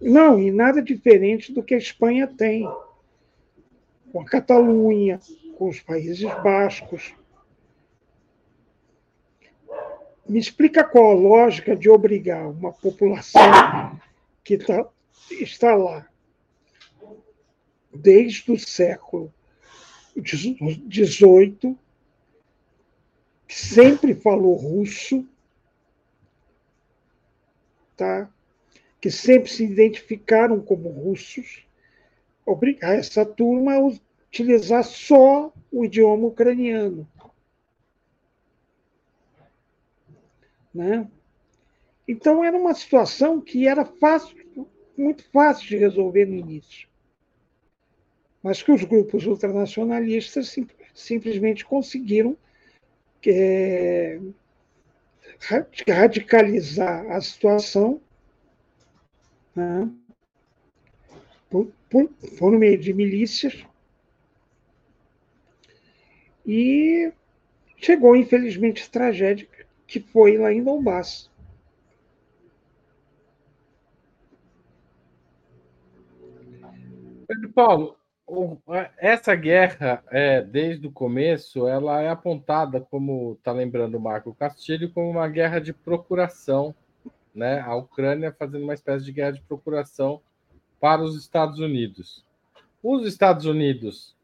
Não, 0.00 0.38
e 0.38 0.50
nada 0.50 0.82
diferente 0.82 1.52
do 1.52 1.62
que 1.62 1.74
a 1.74 1.78
Espanha 1.78 2.26
tem, 2.26 2.68
com 4.12 4.20
a 4.20 4.24
Catalunha, 4.24 5.18
com 5.56 5.68
os 5.68 5.80
Países 5.80 6.22
Bascos. 6.42 7.14
Me 10.26 10.38
explica 10.38 10.82
qual 10.82 11.10
a 11.10 11.14
lógica 11.14 11.76
de 11.76 11.88
obrigar 11.88 12.48
uma 12.48 12.72
população 12.72 13.42
que 14.42 14.56
tá, 14.56 14.86
está 15.30 15.74
lá 15.74 16.08
desde 17.92 18.50
o 18.50 18.58
século 18.58 19.32
XVIII, 20.16 21.76
que 23.46 23.54
sempre 23.54 24.14
falou 24.14 24.54
russo, 24.54 25.26
tá? 27.96 28.28
que 29.00 29.10
sempre 29.10 29.50
se 29.50 29.64
identificaram 29.64 30.60
como 30.60 30.88
russos, 30.88 31.66
obrigar 32.46 32.98
essa 32.98 33.24
turma 33.24 33.74
a 33.74 33.80
utilizar 33.80 34.82
só 34.82 35.52
o 35.70 35.84
idioma 35.84 36.28
ucraniano. 36.28 37.06
Né? 40.74 41.08
Então 42.06 42.44
era 42.44 42.56
uma 42.56 42.74
situação 42.74 43.40
que 43.40 43.68
era 43.68 43.84
fácil, 43.84 44.36
muito 44.96 45.24
fácil 45.30 45.68
de 45.68 45.76
resolver 45.76 46.26
no 46.26 46.34
início. 46.34 46.88
Mas 48.42 48.62
que 48.62 48.72
os 48.72 48.82
grupos 48.84 49.24
ultranacionalistas 49.24 50.48
sim, 50.48 50.66
simplesmente 50.92 51.64
conseguiram 51.64 52.36
é, 53.26 54.20
radicalizar 55.86 57.10
a 57.10 57.20
situação 57.20 58.00
né, 59.54 59.88
por, 61.48 61.72
por, 61.88 62.08
por 62.38 62.52
meio 62.52 62.78
de 62.78 62.92
milícias. 62.92 63.64
E 66.46 67.10
chegou, 67.78 68.14
infelizmente, 68.14 68.82
a 68.82 68.90
tragédia 68.90 69.48
que 69.94 70.00
foi 70.00 70.36
lá 70.36 70.52
em 70.52 70.60
Donbass. 70.60 71.30
Pedro 77.28 77.52
Paulo, 77.52 77.96
essa 78.98 79.36
guerra, 79.36 80.02
é, 80.10 80.42
desde 80.42 80.88
o 80.88 80.90
começo, 80.90 81.68
ela 81.68 82.02
é 82.02 82.08
apontada, 82.08 82.80
como 82.80 83.34
está 83.34 83.52
lembrando 83.52 83.96
o 83.96 84.00
Marco 84.00 84.34
Castilho, 84.34 84.90
como 84.90 85.08
uma 85.08 85.28
guerra 85.28 85.60
de 85.60 85.72
procuração, 85.72 86.74
né? 87.32 87.60
A 87.60 87.76
Ucrânia 87.76 88.34
fazendo 88.36 88.64
uma 88.64 88.74
espécie 88.74 89.04
de 89.04 89.12
guerra 89.12 89.30
de 89.30 89.42
procuração 89.42 90.20
para 90.80 91.02
os 91.02 91.16
Estados 91.16 91.60
Unidos. 91.60 92.24
Os 92.82 93.06
Estados 93.06 93.46
Unidos 93.46 94.16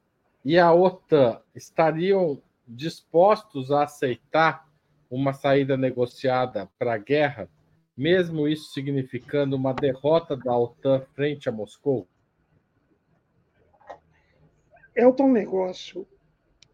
e 0.45 0.59
a 0.59 0.73
OTAN 0.73 1.41
estariam 1.55 2.43
dispostos 2.67 3.71
a 3.71 3.85
aceitar 3.85 4.69
uma 5.11 5.33
saída 5.33 5.77
negociada 5.77 6.69
para 6.79 6.95
a 6.95 6.99
guerra, 6.99 7.49
mesmo 7.97 8.47
isso 8.47 8.73
significando 8.73 9.57
uma 9.57 9.75
derrota 9.75 10.37
da 10.37 10.57
OTAN 10.57 11.01
frente 11.15 11.49
a 11.49 11.53
Moscou? 11.53 12.07
é 14.95 15.07
o 15.07 15.13
tal 15.13 15.29
negócio. 15.29 16.07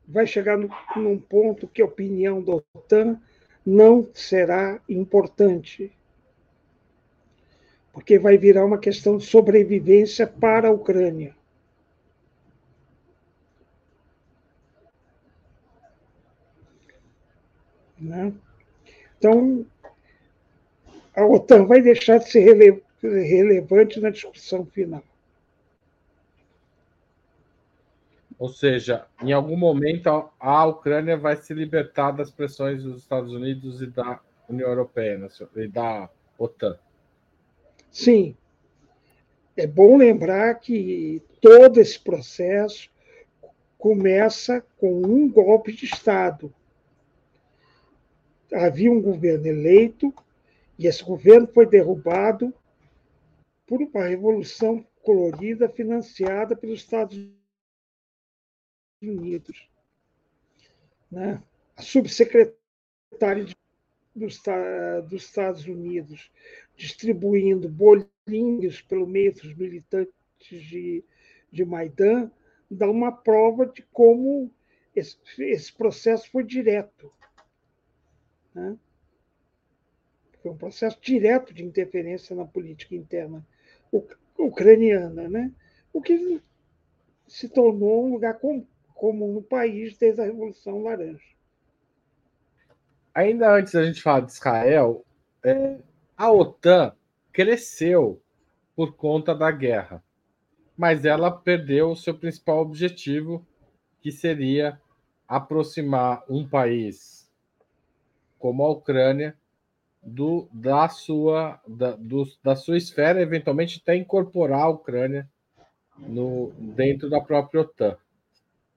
Vai 0.06 0.26
chegar 0.26 0.56
no, 0.56 0.68
num 0.96 1.18
ponto 1.18 1.68
que 1.68 1.82
a 1.82 1.86
opinião 1.86 2.42
da 2.42 2.54
OTAN 2.54 3.20
não 3.64 4.08
será 4.12 4.80
importante. 4.88 5.92
Porque 7.92 8.18
vai 8.18 8.36
virar 8.36 8.64
uma 8.64 8.78
questão 8.78 9.16
de 9.16 9.24
sobrevivência 9.24 10.26
para 10.26 10.68
a 10.68 10.72
Ucrânia. 10.72 11.34
Né? 18.06 18.32
Então, 19.18 19.66
a 21.14 21.24
OTAN 21.24 21.66
vai 21.66 21.80
deixar 21.80 22.18
de 22.18 22.30
ser 22.30 22.40
rele 22.40 22.82
relevante 23.02 24.00
na 24.00 24.10
discussão 24.10 24.64
final. 24.66 25.02
Ou 28.38 28.48
seja, 28.48 29.06
em 29.22 29.32
algum 29.32 29.56
momento 29.56 30.30
a 30.38 30.66
Ucrânia 30.66 31.16
vai 31.16 31.36
se 31.36 31.54
libertar 31.54 32.10
das 32.10 32.30
pressões 32.30 32.82
dos 32.82 32.98
Estados 32.98 33.32
Unidos 33.32 33.80
e 33.80 33.86
da 33.86 34.20
União 34.48 34.68
Europeia 34.68 35.18
né, 35.18 35.28
e 35.56 35.68
da 35.68 36.08
OTAN. 36.38 36.78
Sim. 37.90 38.36
É 39.56 39.66
bom 39.66 39.96
lembrar 39.96 40.54
que 40.56 41.22
todo 41.40 41.80
esse 41.80 41.98
processo 41.98 42.90
começa 43.78 44.62
com 44.76 45.02
um 45.02 45.30
golpe 45.30 45.72
de 45.72 45.86
Estado. 45.86 46.52
Havia 48.52 48.90
um 48.90 49.00
governo 49.00 49.46
eleito 49.46 50.14
e 50.78 50.86
esse 50.86 51.02
governo 51.02 51.48
foi 51.48 51.66
derrubado 51.66 52.52
por 53.66 53.82
uma 53.82 54.04
revolução 54.04 54.86
colorida 55.02 55.68
financiada 55.68 56.54
pelos 56.54 56.80
Estados 56.80 57.18
Unidos. 59.02 59.68
Né? 61.10 61.42
A 61.76 61.82
subsecretária 61.82 63.44
de, 63.44 63.56
dos, 64.14 64.42
dos 65.08 65.22
Estados 65.24 65.64
Unidos 65.66 66.30
distribuindo 66.76 67.68
bolinhos 67.68 68.82
pelo 68.82 69.06
meio 69.06 69.32
dos 69.32 69.54
militantes 69.54 70.12
de, 70.50 71.04
de 71.50 71.64
Maidan 71.64 72.30
dá 72.70 72.90
uma 72.90 73.12
prova 73.12 73.66
de 73.66 73.82
como 73.92 74.50
esse, 74.94 75.16
esse 75.38 75.72
processo 75.72 76.30
foi 76.30 76.42
direto. 76.42 77.12
Né? 78.56 78.74
Foi 80.42 80.50
um 80.50 80.56
processo 80.56 80.98
direto 80.98 81.52
de 81.52 81.62
interferência 81.62 82.34
na 82.34 82.46
política 82.46 82.94
interna 82.94 83.46
ucraniana, 84.38 85.28
né? 85.28 85.52
o 85.92 86.00
que 86.00 86.40
se 87.28 87.50
tornou 87.50 88.06
um 88.06 88.12
lugar 88.12 88.40
comum 88.94 89.34
no 89.34 89.42
país 89.42 89.98
desde 89.98 90.22
a 90.22 90.24
Revolução 90.24 90.82
Laranja. 90.82 91.36
Ainda 93.14 93.52
antes 93.52 93.74
da 93.74 93.84
gente 93.84 94.02
falar 94.02 94.20
de 94.20 94.32
Israel, 94.32 95.04
é, 95.44 95.78
a 96.16 96.32
OTAN 96.32 96.94
cresceu 97.32 98.22
por 98.74 98.96
conta 98.96 99.34
da 99.34 99.50
guerra, 99.50 100.02
mas 100.76 101.04
ela 101.04 101.30
perdeu 101.30 101.90
o 101.90 101.96
seu 101.96 102.16
principal 102.16 102.60
objetivo, 102.60 103.46
que 104.00 104.10
seria 104.10 104.80
aproximar 105.28 106.24
um 106.28 106.46
país 106.48 107.25
como 108.38 108.64
a 108.64 108.70
Ucrânia 108.70 109.36
do, 110.02 110.48
da, 110.52 110.88
sua, 110.88 111.60
da, 111.66 111.92
do, 111.92 112.24
da 112.42 112.54
sua 112.54 112.76
esfera, 112.76 113.20
eventualmente 113.20 113.80
até 113.82 113.96
incorporar 113.96 114.62
a 114.62 114.68
Ucrânia 114.68 115.28
no, 115.98 116.52
dentro 116.56 117.10
da 117.10 117.20
própria 117.20 117.62
OTAN. 117.62 117.96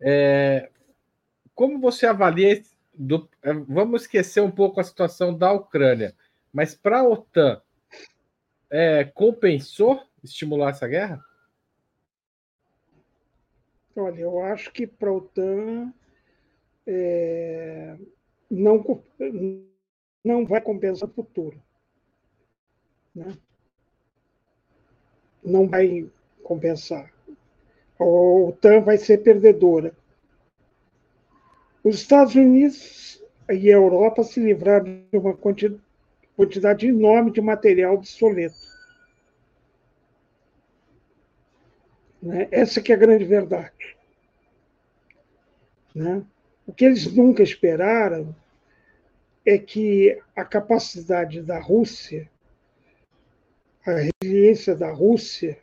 É, 0.02 0.69
como 1.54 1.80
você 1.80 2.06
avalia? 2.06 2.63
Do, 2.93 3.30
é, 3.43 3.54
vamos 3.54 4.02
esquecer 4.02 4.41
um 4.41 4.52
pouco 4.52 4.80
a 4.80 4.84
situação 4.84 5.38
da 5.38 5.52
Ucrânia, 5.54 6.13
mas 6.52 6.76
para 6.76 7.00
a 7.00 7.08
OTAN, 7.08 7.62
é, 8.69 9.04
compensou 9.04 10.04
estimular 10.24 10.72
essa 10.72 10.88
guerra? 10.88 11.24
Olha, 13.95 14.22
eu 14.22 14.41
acho 14.43 14.72
que 14.72 14.86
para 14.88 15.10
a 15.10 15.13
OTAN 15.13 15.93
é, 16.86 17.98
não, 18.50 19.04
não 20.24 20.46
vai 20.46 20.62
compensar 20.62 21.08
o 21.08 21.14
futuro. 21.14 21.62
Né? 23.14 23.38
Não 25.44 25.68
vai 25.68 26.10
compensar. 26.44 27.14
A 28.00 28.04
OTAN 28.04 28.82
vai 28.82 28.98
ser 28.98 29.20
perdedora. 29.20 29.96
Os 31.84 31.96
Estados 31.96 32.36
Unidos 32.36 33.24
e 33.50 33.70
a 33.70 33.76
Europa 33.76 34.24
se 34.24 34.40
livraram 34.40 35.04
de 35.12 35.18
uma 35.18 35.36
quantidade 36.36 36.88
enorme 36.88 37.32
de 37.32 37.42
material 37.42 37.96
obsoleto. 37.96 38.56
Né? 42.22 42.48
Essa 42.52 42.82
que 42.82 42.92
é 42.92 42.96
a 42.96 43.00
grande 43.00 43.26
verdade. 43.26 43.98
Né? 45.96 46.24
Que 46.80 46.86
eles 46.86 47.13
nunca 47.13 47.44
esperaram 47.44 48.34
é 49.46 49.58
que 49.58 50.18
a 50.34 50.46
capacidade 50.46 51.42
da 51.42 51.60
Rússia, 51.60 52.32
a 53.86 53.96
resiliência 54.24 54.74
da 54.78 54.89
Rússia, 54.89 55.60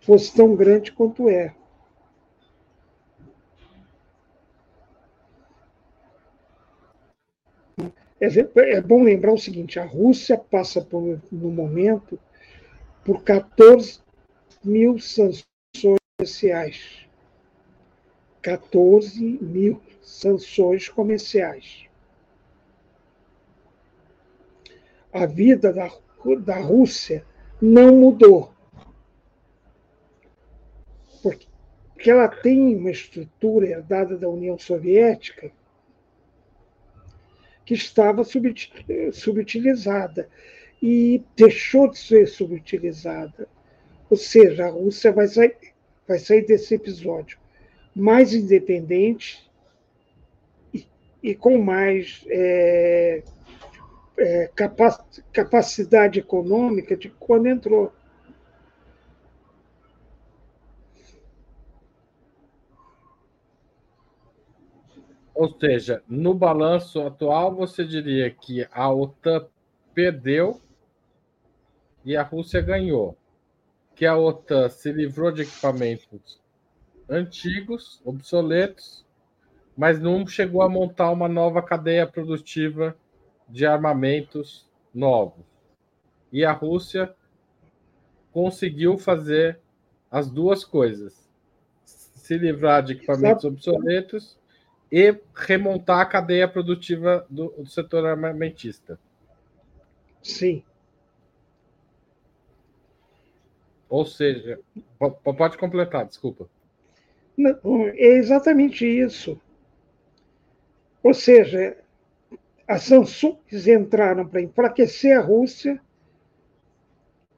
fosse 0.00 0.34
tão 0.34 0.56
grande 0.56 0.90
quanto 0.90 1.28
é. 1.28 1.54
É, 8.20 8.26
é 8.72 8.80
bom 8.80 9.04
lembrar 9.04 9.34
o 9.34 9.38
seguinte: 9.38 9.78
a 9.78 9.84
Rússia 9.84 10.36
passa 10.36 10.82
por, 10.82 11.22
no 11.30 11.52
momento 11.52 12.18
por 13.04 13.22
14 13.22 14.00
mil 14.64 14.98
sanções 14.98 15.44
comerciais. 16.18 17.03
14 18.44 19.38
mil 19.40 19.80
sanções 20.02 20.86
comerciais. 20.86 21.86
A 25.10 25.24
vida 25.24 25.72
da, 25.72 25.90
da 26.40 26.60
Rússia 26.60 27.24
não 27.60 27.96
mudou. 27.96 28.52
Porque, 31.22 31.46
porque 31.94 32.10
ela 32.10 32.28
tem 32.28 32.76
uma 32.76 32.90
estrutura 32.90 33.66
herdada 33.66 34.18
da 34.18 34.28
União 34.28 34.58
Soviética 34.58 35.50
que 37.64 37.72
estava 37.72 38.22
subutilizada 38.24 40.28
e 40.82 41.24
deixou 41.34 41.90
de 41.90 41.98
ser 41.98 42.28
subutilizada. 42.28 43.48
Ou 44.10 44.18
seja, 44.18 44.66
a 44.66 44.70
Rússia 44.70 45.10
vai 45.12 45.28
sair, 45.28 45.56
vai 46.06 46.18
sair 46.18 46.44
desse 46.44 46.74
episódio 46.74 47.42
mais 47.94 48.34
independente 48.34 49.48
e, 50.72 50.86
e 51.22 51.34
com 51.34 51.58
mais 51.58 52.24
é, 52.28 53.22
é, 54.18 54.50
capacidade 55.32 56.18
econômica 56.18 56.96
de 56.96 57.08
quando 57.08 57.46
entrou. 57.46 57.92
Ou 65.32 65.48
seja, 65.58 66.02
no 66.08 66.32
balanço 66.32 67.00
atual, 67.00 67.54
você 67.54 67.84
diria 67.84 68.30
que 68.30 68.66
a 68.70 68.92
OTAN 68.92 69.48
perdeu 69.92 70.60
e 72.04 72.16
a 72.16 72.22
Rússia 72.22 72.60
ganhou. 72.60 73.16
Que 73.96 74.06
a 74.06 74.16
OTAN 74.16 74.68
se 74.68 74.92
livrou 74.92 75.32
de 75.32 75.42
equipamentos 75.42 76.43
antigos, 77.08 78.00
obsoletos, 78.04 79.04
mas 79.76 80.00
não 80.00 80.26
chegou 80.26 80.62
a 80.62 80.68
montar 80.68 81.10
uma 81.10 81.28
nova 81.28 81.62
cadeia 81.62 82.06
produtiva 82.06 82.96
de 83.48 83.66
armamentos 83.66 84.68
novos. 84.94 85.44
E 86.32 86.44
a 86.44 86.52
Rússia 86.52 87.14
conseguiu 88.32 88.98
fazer 88.98 89.60
as 90.10 90.30
duas 90.30 90.64
coisas: 90.64 91.28
se 91.84 92.38
livrar 92.38 92.82
de 92.82 92.92
equipamentos 92.92 93.44
obsoletos 93.44 94.38
e 94.90 95.16
remontar 95.34 96.00
a 96.00 96.06
cadeia 96.06 96.48
produtiva 96.48 97.26
do, 97.28 97.48
do 97.50 97.66
setor 97.66 98.06
armamentista. 98.06 98.98
Sim. 100.22 100.64
Ou 103.88 104.06
seja, 104.06 104.58
pode 105.36 105.58
completar, 105.58 106.06
desculpa. 106.06 106.48
Não, 107.36 107.88
é 107.88 108.16
exatamente 108.16 108.86
isso. 108.86 109.40
Ou 111.02 111.12
seja, 111.12 111.76
as 112.66 112.82
sanções 112.84 113.66
entraram 113.66 114.26
para 114.26 114.40
enfraquecer 114.40 115.18
a 115.18 115.22
Rússia 115.22 115.80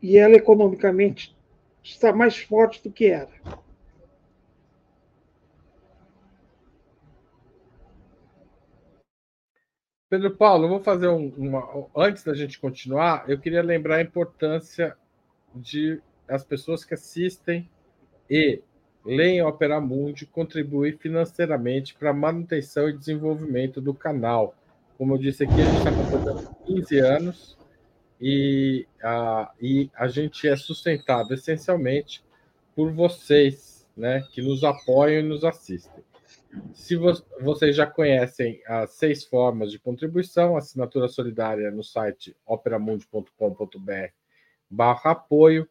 e 0.00 0.16
ela 0.18 0.36
economicamente 0.36 1.36
está 1.82 2.12
mais 2.12 2.36
forte 2.36 2.82
do 2.82 2.92
que 2.92 3.06
era. 3.06 3.30
Pedro 10.08 10.36
Paulo, 10.36 10.68
vou 10.68 10.80
fazer 10.80 11.08
um, 11.08 11.28
uma. 11.36 11.88
Antes 11.96 12.22
da 12.22 12.32
gente 12.32 12.60
continuar, 12.60 13.28
eu 13.28 13.38
queria 13.40 13.62
lembrar 13.62 13.96
a 13.96 14.02
importância 14.02 14.96
de 15.52 16.00
as 16.28 16.44
pessoas 16.44 16.84
que 16.84 16.94
assistem 16.94 17.68
e 18.30 18.62
leem 19.06 19.40
Opera 19.42 19.80
Mundi 19.80 20.26
contribuir 20.26 20.98
financeiramente 20.98 21.94
para 21.94 22.10
a 22.10 22.14
manutenção 22.14 22.88
e 22.88 22.96
desenvolvimento 22.96 23.80
do 23.80 23.94
canal. 23.94 24.54
Como 24.98 25.14
eu 25.14 25.18
disse 25.18 25.44
aqui, 25.44 25.54
a 25.54 25.64
gente 25.64 25.78
está 25.78 25.92
completando 25.92 26.56
15 26.66 26.98
anos 26.98 27.58
e 28.20 28.86
a, 29.02 29.52
e 29.60 29.90
a 29.94 30.08
gente 30.08 30.48
é 30.48 30.56
sustentado 30.56 31.32
essencialmente 31.32 32.24
por 32.74 32.92
vocês, 32.92 33.86
né, 33.96 34.26
que 34.32 34.42
nos 34.42 34.64
apoiam 34.64 35.20
e 35.20 35.22
nos 35.22 35.44
assistem. 35.44 36.04
Se 36.74 36.96
vo 36.96 37.12
vocês 37.40 37.76
já 37.76 37.86
conhecem 37.86 38.60
as 38.66 38.92
seis 38.92 39.24
formas 39.24 39.70
de 39.70 39.78
contribuição, 39.78 40.56
assinatura 40.56 41.08
solidária 41.08 41.70
no 41.70 41.82
site 41.82 42.34
operamundi.com.br 42.46 44.12
barra 44.70 45.12
apoio. 45.12 45.68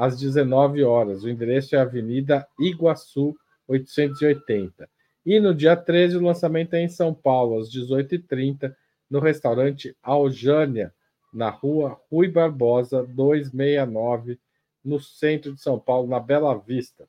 às 0.00 0.18
19 0.18 0.82
horas. 0.82 1.22
O 1.22 1.28
endereço 1.28 1.76
é 1.76 1.78
Avenida 1.78 2.48
Iguaçu, 2.58 3.36
880. 3.68 4.88
E 5.26 5.38
no 5.38 5.54
dia 5.54 5.76
13, 5.76 6.16
o 6.16 6.22
lançamento 6.22 6.72
é 6.72 6.80
em 6.80 6.88
São 6.88 7.12
Paulo, 7.12 7.58
às 7.58 7.70
18h30, 7.70 8.74
no 9.10 9.20
restaurante 9.20 9.94
Aljânia, 10.02 10.94
na 11.30 11.50
rua 11.50 12.00
Rui 12.10 12.28
Barbosa, 12.28 13.06
269, 13.08 14.40
no 14.82 14.98
centro 14.98 15.52
de 15.52 15.60
São 15.60 15.78
Paulo, 15.78 16.08
na 16.08 16.18
Bela 16.18 16.58
Vista. 16.58 17.06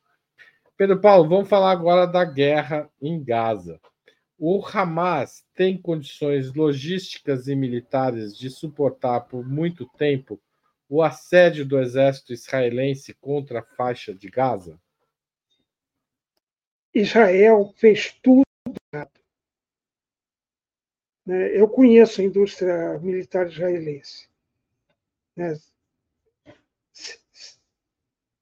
Pedro 0.76 1.00
Paulo, 1.00 1.30
vamos 1.30 1.48
falar 1.48 1.72
agora 1.72 2.06
da 2.06 2.26
guerra 2.26 2.90
em 3.02 3.24
Gaza. 3.24 3.80
O 4.38 4.62
Hamas 4.66 5.46
tem 5.56 5.78
condições 5.78 6.54
logísticas 6.54 7.48
e 7.48 7.56
militares 7.56 8.38
de 8.38 8.50
suportar 8.50 9.22
por 9.22 9.48
muito 9.48 9.86
tempo 9.98 10.38
o 10.92 11.02
assédio 11.02 11.66
do 11.66 11.80
exército 11.80 12.34
israelense 12.34 13.14
contra 13.14 13.62
a 13.62 13.64
faixa 13.64 14.14
de 14.14 14.30
Gaza? 14.30 14.78
Israel 16.94 17.74
fez 17.78 18.12
tudo 18.22 18.44
errado. 18.94 19.18
Né? 21.26 21.58
Eu 21.58 21.70
conheço 21.70 22.20
a 22.20 22.26
indústria 22.26 23.00
militar 23.00 23.48
israelense. 23.48 24.28
Né? 25.34 25.58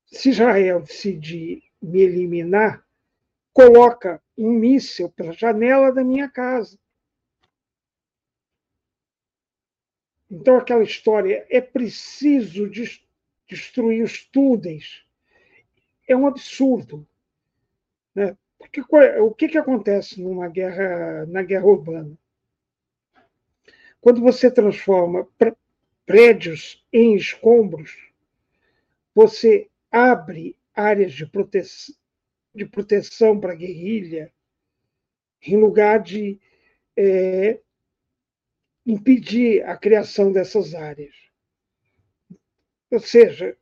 Se 0.07 0.29
Israel 0.29 0.81
decidir 0.81 1.61
me 1.79 2.01
eliminar, 2.01 2.83
coloca 3.53 4.19
um 4.35 4.49
míssil 4.49 5.07
pela 5.11 5.33
janela 5.33 5.93
da 5.93 6.03
minha 6.03 6.27
casa. 6.27 6.79
Então, 10.29 10.57
aquela 10.57 10.83
história, 10.83 11.45
é 11.49 11.59
preciso 11.59 12.69
destruir 13.47 14.03
os 14.03 14.23
túneis. 14.25 15.03
É 16.07 16.15
um 16.15 16.27
absurdo. 16.27 17.07
Né? 18.13 18.37
Porque, 18.57 18.81
o 19.21 19.33
que, 19.33 19.47
que 19.47 19.57
acontece 19.57 20.21
numa 20.21 20.47
guerra, 20.47 21.25
na 21.25 21.41
guerra 21.41 21.65
urbana? 21.65 22.17
Quando 23.99 24.21
você 24.21 24.51
transforma 24.51 25.27
prédios 26.05 26.85
em 26.93 27.15
escombros, 27.15 28.11
você 29.13 29.69
abre 29.91 30.55
áreas 30.73 31.13
de, 31.13 31.25
prote 31.25 31.61
de 32.53 32.65
proteção 32.65 33.39
para 33.39 33.53
a 33.53 33.55
guerrilha, 33.55 34.31
em 35.41 35.57
lugar 35.57 36.01
de 36.01 36.39
é, 36.95 37.59
impedir 38.89 39.63
a 39.65 39.77
criação 39.77 40.31
dessas 40.31 40.73
áreas. 40.73 41.15
Ou 42.89 42.99
seja, 42.99 43.55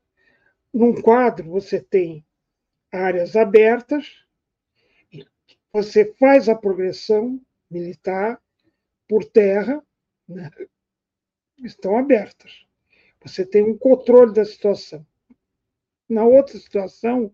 num 0.74 1.02
quadro 1.02 1.50
você 1.50 1.82
tem 1.82 2.26
áreas 2.90 3.36
abertas, 3.36 4.26
você 5.74 6.14
faz 6.18 6.48
a 6.48 6.56
progressão 6.56 7.42
militar 7.70 8.42
por 9.06 9.26
terra, 9.26 9.86
né? 10.28 10.50
estão 11.58 11.98
abertas. 11.98 12.66
Você 13.22 13.46
tem 13.46 13.64
um 13.64 13.78
controle 13.78 14.34
da 14.34 14.46
situação. 14.46 15.06
Na 16.08 16.24
outra 16.24 16.58
situação, 16.58 17.34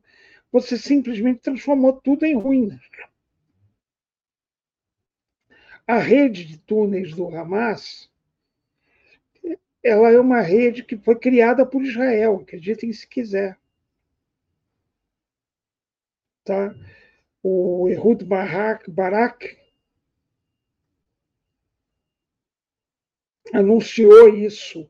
você 0.52 0.80
simplesmente 0.80 1.42
transformou 1.42 1.94
tudo 2.02 2.26
em 2.26 2.36
ruínas. 2.36 2.82
A 5.86 5.98
rede 5.98 6.46
de 6.46 6.58
túneis 6.58 7.14
do 7.14 7.28
Hamas 7.28 8.10
ela 9.84 10.10
é 10.10 10.20
uma 10.20 10.40
rede 10.40 10.82
que 10.82 10.98
foi 10.98 11.20
criada 11.20 11.66
por 11.66 11.84
Israel, 11.84 12.38
acreditem 12.38 12.92
se 12.94 13.06
quiser. 13.06 13.60
Tá? 16.46 16.74
O 17.42 17.90
Ehud 17.90 18.24
Barak, 18.24 19.58
anunciou 23.54 24.30
isso 24.30 24.90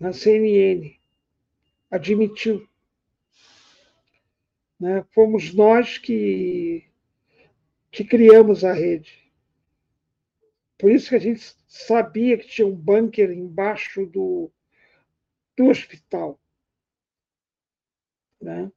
na 0.00 0.14
CNN, 0.14 0.98
admitiu. 1.90 2.66
Né? 4.80 5.04
Fomos 5.10 5.52
nós 5.52 5.98
que, 5.98 6.88
que 7.90 8.02
criamos 8.02 8.64
a 8.64 8.72
rede. 8.72 9.25
Por 10.78 10.90
isso 10.90 11.08
que 11.08 11.16
a 11.16 11.20
gente 11.20 11.56
sabia 11.66 12.36
que 12.36 12.46
tinha 12.46 12.66
um 12.66 12.74
bunker 12.74 13.30
embaixo 13.30 14.06
do, 14.06 14.50
do 15.56 15.66
hospital. 15.66 16.38
Né? 18.40 18.70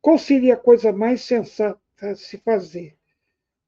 Qual 0.00 0.18
seria 0.18 0.54
a 0.54 0.58
coisa 0.58 0.92
mais 0.92 1.22
sensata 1.22 1.80
a 2.00 2.14
se 2.14 2.38
fazer? 2.38 2.96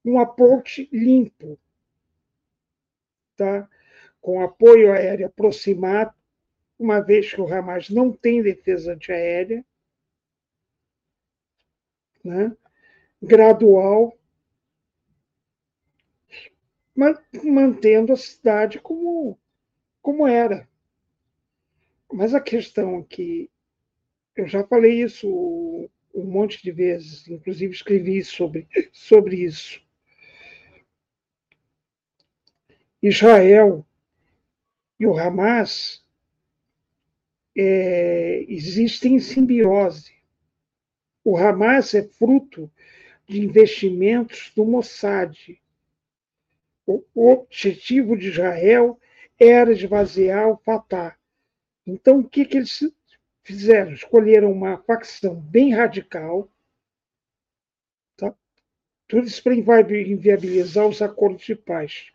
Um 0.05 0.19
approach 0.19 0.89
limpo, 0.91 1.59
tá? 3.37 3.69
com 4.21 4.43
apoio 4.43 4.93
aéreo 4.93 5.27
aproximado, 5.27 6.15
uma 6.79 7.01
vez 7.01 7.33
que 7.33 7.41
o 7.41 7.53
Hamas 7.53 7.91
não 7.91 8.13
tem 8.13 8.43
defesa 8.43 8.95
antiaérea, 8.95 9.65
né? 12.25 12.57
gradual, 13.23 14.18
mantendo 17.45 18.13
a 18.13 18.17
cidade 18.17 18.81
como, 18.81 19.39
como 20.03 20.27
era. 20.27 20.69
Mas 22.13 22.35
a 22.35 22.41
questão 22.41 23.03
que 23.03 23.51
eu 24.35 24.49
já 24.49 24.65
falei 24.65 25.03
isso 25.03 25.89
um 26.15 26.25
monte 26.25 26.63
de 26.63 26.73
vezes, 26.73 27.29
inclusive 27.29 27.73
escrevi 27.73 28.25
sobre, 28.25 28.67
sobre 28.93 29.45
isso. 29.45 29.81
Israel 33.01 33.87
e 34.99 35.07
o 35.07 35.17
Hamas 35.17 36.05
é, 37.57 38.45
existem 38.49 39.15
em 39.15 39.21
simbiose. 39.21 40.13
O 41.23 41.37
Hamas 41.37 41.95
é 41.95 42.03
fruto 42.03 42.71
de 43.29 43.41
investimentos 43.41 44.51
do 44.57 44.65
Mossad. 44.65 45.61
O 46.89 47.31
objetivo 47.31 48.17
de 48.17 48.29
Israel 48.29 48.99
era 49.39 49.73
esvaziar 49.73 50.49
o 50.49 50.57
Fatah. 50.57 51.17
Então, 51.87 52.21
o 52.21 52.29
que, 52.29 52.45
que 52.45 52.57
eles 52.57 52.81
fizeram? 53.43 53.93
Escolheram 53.93 54.51
uma 54.51 54.79
facção 54.79 55.35
bem 55.35 55.75
radical. 55.75 56.51
Tá? 58.17 58.35
Tudo 59.07 59.27
isso 59.27 59.43
para 59.43 59.55
inviabilizar 59.55 60.87
os 60.87 61.03
acordos 61.03 61.45
de 61.45 61.55
paz 61.55 62.11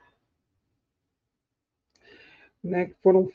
né, 2.64 2.86
que 2.86 2.96
foram 3.02 3.30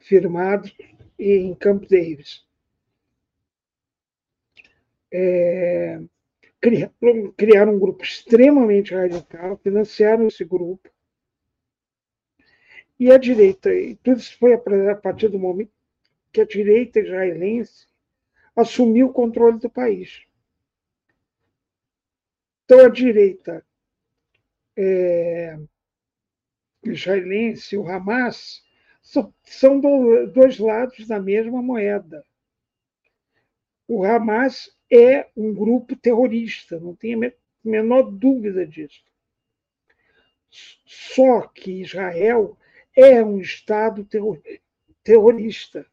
firmados 0.00 0.74
em 1.18 1.54
Camp 1.54 1.84
Davis. 1.88 2.46
É, 5.10 6.00
criaram, 6.60 7.74
um 7.74 7.78
grupo 7.78 8.02
extremamente 8.02 8.94
radical, 8.94 9.58
financiaram 9.58 10.26
esse 10.26 10.44
grupo, 10.44 10.90
E 12.98 13.12
a 13.12 13.18
direita, 13.18 13.72
e 13.72 13.94
tudo 13.96 14.18
isso 14.18 14.36
foi 14.38 14.54
a 14.54 14.96
partir 14.96 15.28
do 15.28 15.38
momento 15.38 15.70
que 16.32 16.40
a 16.40 16.44
direita 16.44 16.98
israelense 16.98 17.86
assumiu 18.56 19.06
o 19.06 19.12
controle 19.12 19.58
do 19.58 19.70
país. 19.70 20.24
Então, 22.64 22.80
a 22.84 22.88
direita 22.88 23.64
é, 24.76 25.58
israelense, 26.84 27.76
o 27.76 27.88
Hamas, 27.88 28.62
são, 29.00 29.32
são 29.44 29.80
do, 29.80 30.26
dois 30.26 30.58
lados 30.58 31.06
da 31.06 31.20
mesma 31.20 31.62
moeda. 31.62 32.24
O 33.88 34.04
Hamas 34.04 34.70
é 34.92 35.30
um 35.34 35.54
grupo 35.54 35.96
terrorista, 35.96 36.78
não 36.78 36.94
tenho 36.94 37.26
a 37.26 37.32
menor 37.64 38.02
dúvida 38.02 38.66
disso. 38.66 39.02
Só 40.84 41.48
que 41.48 41.80
Israel 41.80 42.56
é 42.94 43.24
um 43.24 43.40
Estado 43.40 44.06
terrorista. 45.02 45.86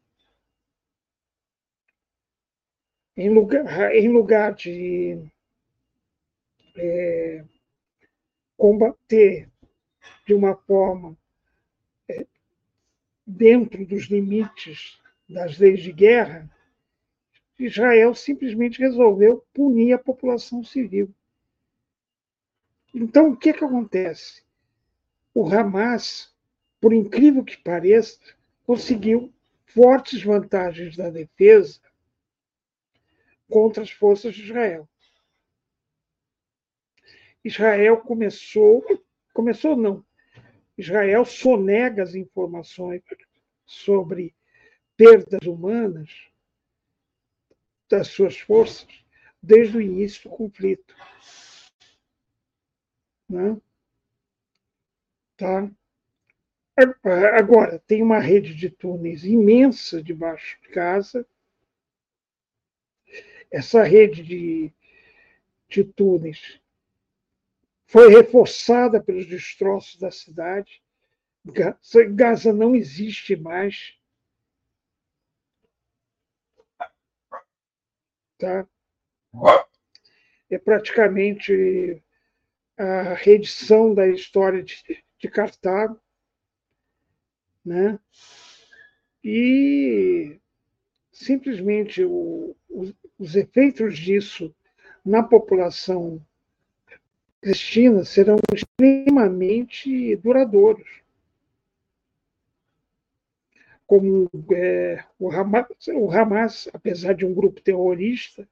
Em 3.16 3.30
lugar, 3.30 3.94
em 3.94 4.08
lugar 4.08 4.54
de 4.54 5.18
é, 6.76 7.42
combater 8.58 9.48
de 10.26 10.34
uma 10.34 10.54
forma 10.54 11.16
é, 12.10 12.26
dentro 13.26 13.86
dos 13.86 14.04
limites 14.04 15.00
das 15.26 15.58
leis 15.58 15.82
de 15.82 15.92
guerra, 15.92 16.50
Israel 17.58 18.14
simplesmente 18.14 18.80
resolveu 18.80 19.44
punir 19.52 19.94
a 19.94 19.98
população 19.98 20.62
civil. 20.62 21.12
Então, 22.94 23.30
o 23.30 23.36
que, 23.36 23.52
que 23.52 23.64
acontece? 23.64 24.42
O 25.34 25.46
Hamas, 25.46 26.34
por 26.80 26.92
incrível 26.92 27.44
que 27.44 27.56
pareça, 27.56 28.18
conseguiu 28.64 29.32
fortes 29.66 30.22
vantagens 30.22 30.96
da 30.96 31.10
defesa 31.10 31.80
contra 33.48 33.82
as 33.82 33.90
forças 33.90 34.34
de 34.34 34.42
Israel. 34.42 34.88
Israel 37.44 37.98
começou, 37.98 38.84
começou 39.32 39.76
não, 39.76 40.04
Israel 40.76 41.24
sonega 41.24 42.02
as 42.02 42.14
informações 42.14 43.02
sobre 43.64 44.34
perdas 44.96 45.46
humanas 45.46 46.10
das 47.88 48.08
suas 48.08 48.38
forças 48.38 48.86
desde 49.42 49.76
o 49.76 49.80
início 49.80 50.28
do 50.28 50.36
conflito. 50.36 50.94
Né? 53.28 53.56
Tá? 55.36 55.70
Agora, 57.38 57.78
tem 57.86 58.02
uma 58.02 58.18
rede 58.18 58.54
de 58.54 58.68
túneis 58.68 59.24
imensa 59.24 60.02
debaixo 60.02 60.60
de 60.62 60.68
casa. 60.68 61.26
Essa 63.50 63.82
rede 63.82 64.22
de, 64.22 64.72
de 65.68 65.84
túneis 65.84 66.60
foi 67.86 68.08
reforçada 68.10 69.00
pelos 69.00 69.26
destroços 69.26 69.98
da 69.98 70.10
cidade. 70.10 70.82
Gaza 72.14 72.52
não 72.52 72.74
existe 72.74 73.36
mais. 73.36 73.95
Tá? 78.38 78.66
É 80.50 80.58
praticamente 80.58 82.02
a 82.76 83.14
reedição 83.14 83.94
da 83.94 84.06
história 84.08 84.62
de, 84.62 85.04
de 85.18 85.28
Cartago. 85.28 86.00
Né? 87.64 87.98
E 89.24 90.38
simplesmente 91.10 92.04
o, 92.04 92.54
os, 92.68 92.94
os 93.18 93.34
efeitos 93.34 93.98
disso 93.98 94.54
na 95.04 95.22
população 95.22 96.24
Cristina 97.40 98.04
serão 98.04 98.38
extremamente 98.52 100.16
duradouros. 100.16 101.05
Como 103.86 104.28
é, 104.52 105.04
o, 105.18 105.30
Hamas, 105.30 105.66
o 105.94 106.10
Hamas, 106.10 106.68
apesar 106.72 107.14
de 107.14 107.24
um 107.24 107.32
grupo 107.32 107.60
terrorista, 107.60 108.48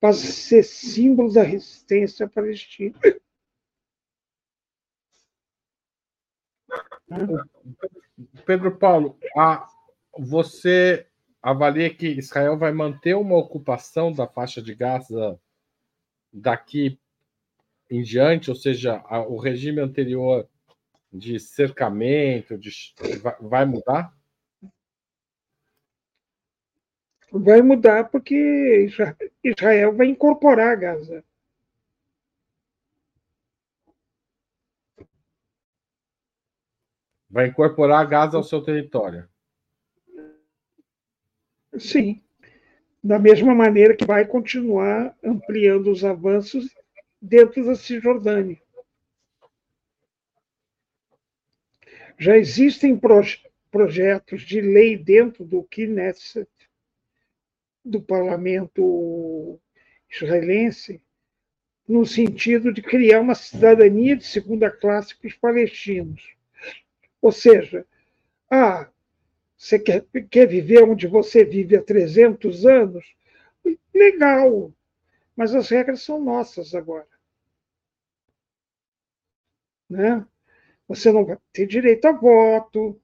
passa 0.00 0.26
a 0.26 0.32
ser 0.32 0.62
símbolo 0.64 1.32
da 1.32 1.42
resistência 1.42 2.28
palestina. 2.28 2.98
Pedro 8.46 8.76
Paulo, 8.76 9.18
a, 9.36 9.68
você 10.18 11.06
avalia 11.42 11.92
que 11.92 12.06
Israel 12.06 12.56
vai 12.56 12.72
manter 12.72 13.14
uma 13.14 13.36
ocupação 13.36 14.12
da 14.12 14.26
faixa 14.26 14.62
de 14.62 14.74
Gaza 14.74 15.38
daqui 16.32 16.98
em 17.90 18.02
diante, 18.02 18.48
ou 18.48 18.56
seja, 18.56 19.02
a, 19.04 19.20
o 19.20 19.36
regime 19.36 19.80
anterior 19.80 20.48
de 21.12 21.38
cercamento 21.38 22.56
de, 22.56 22.70
vai, 23.20 23.36
vai 23.40 23.64
mudar? 23.66 24.16
Vai 27.34 27.62
mudar 27.62 28.10
porque 28.10 28.86
Israel 29.42 29.96
vai 29.96 30.06
incorporar 30.08 30.78
Gaza. 30.78 31.24
Vai 37.30 37.46
incorporar 37.46 38.06
Gaza 38.06 38.36
ao 38.36 38.44
seu 38.44 38.62
território. 38.62 39.26
Sim. 41.78 42.22
Da 43.02 43.18
mesma 43.18 43.54
maneira 43.54 43.96
que 43.96 44.04
vai 44.04 44.26
continuar 44.26 45.16
ampliando 45.24 45.90
os 45.90 46.04
avanços 46.04 46.68
dentro 47.20 47.64
da 47.64 47.74
Cisjordânia. 47.74 48.60
Já 52.18 52.36
existem 52.36 52.96
proje 52.96 53.42
projetos 53.70 54.42
de 54.42 54.60
lei 54.60 54.98
dentro 54.98 55.46
do 55.46 55.64
Knesset, 55.64 56.46
do 57.84 58.00
parlamento 58.00 59.58
israelense, 60.10 61.02
no 61.88 62.06
sentido 62.06 62.72
de 62.72 62.80
criar 62.82 63.20
uma 63.20 63.34
cidadania 63.34 64.16
de 64.16 64.24
segunda 64.24 64.70
classe 64.70 65.16
para 65.16 65.28
os 65.28 65.34
palestinos. 65.34 66.34
Ou 67.20 67.32
seja, 67.32 67.86
ah, 68.50 68.88
você 69.56 69.78
quer, 69.78 70.04
quer 70.30 70.46
viver 70.46 70.82
onde 70.84 71.06
você 71.06 71.44
vive 71.44 71.76
há 71.76 71.82
300 71.82 72.66
anos? 72.66 73.04
Legal, 73.94 74.72
mas 75.36 75.54
as 75.54 75.68
regras 75.68 76.02
são 76.02 76.22
nossas 76.22 76.74
agora 76.74 77.06
né? 79.92 80.26
Você 80.88 81.12
não 81.12 81.24
vai 81.24 81.38
ter 81.52 81.66
direito 81.66 82.06
a 82.06 82.12
voto, 82.12 83.00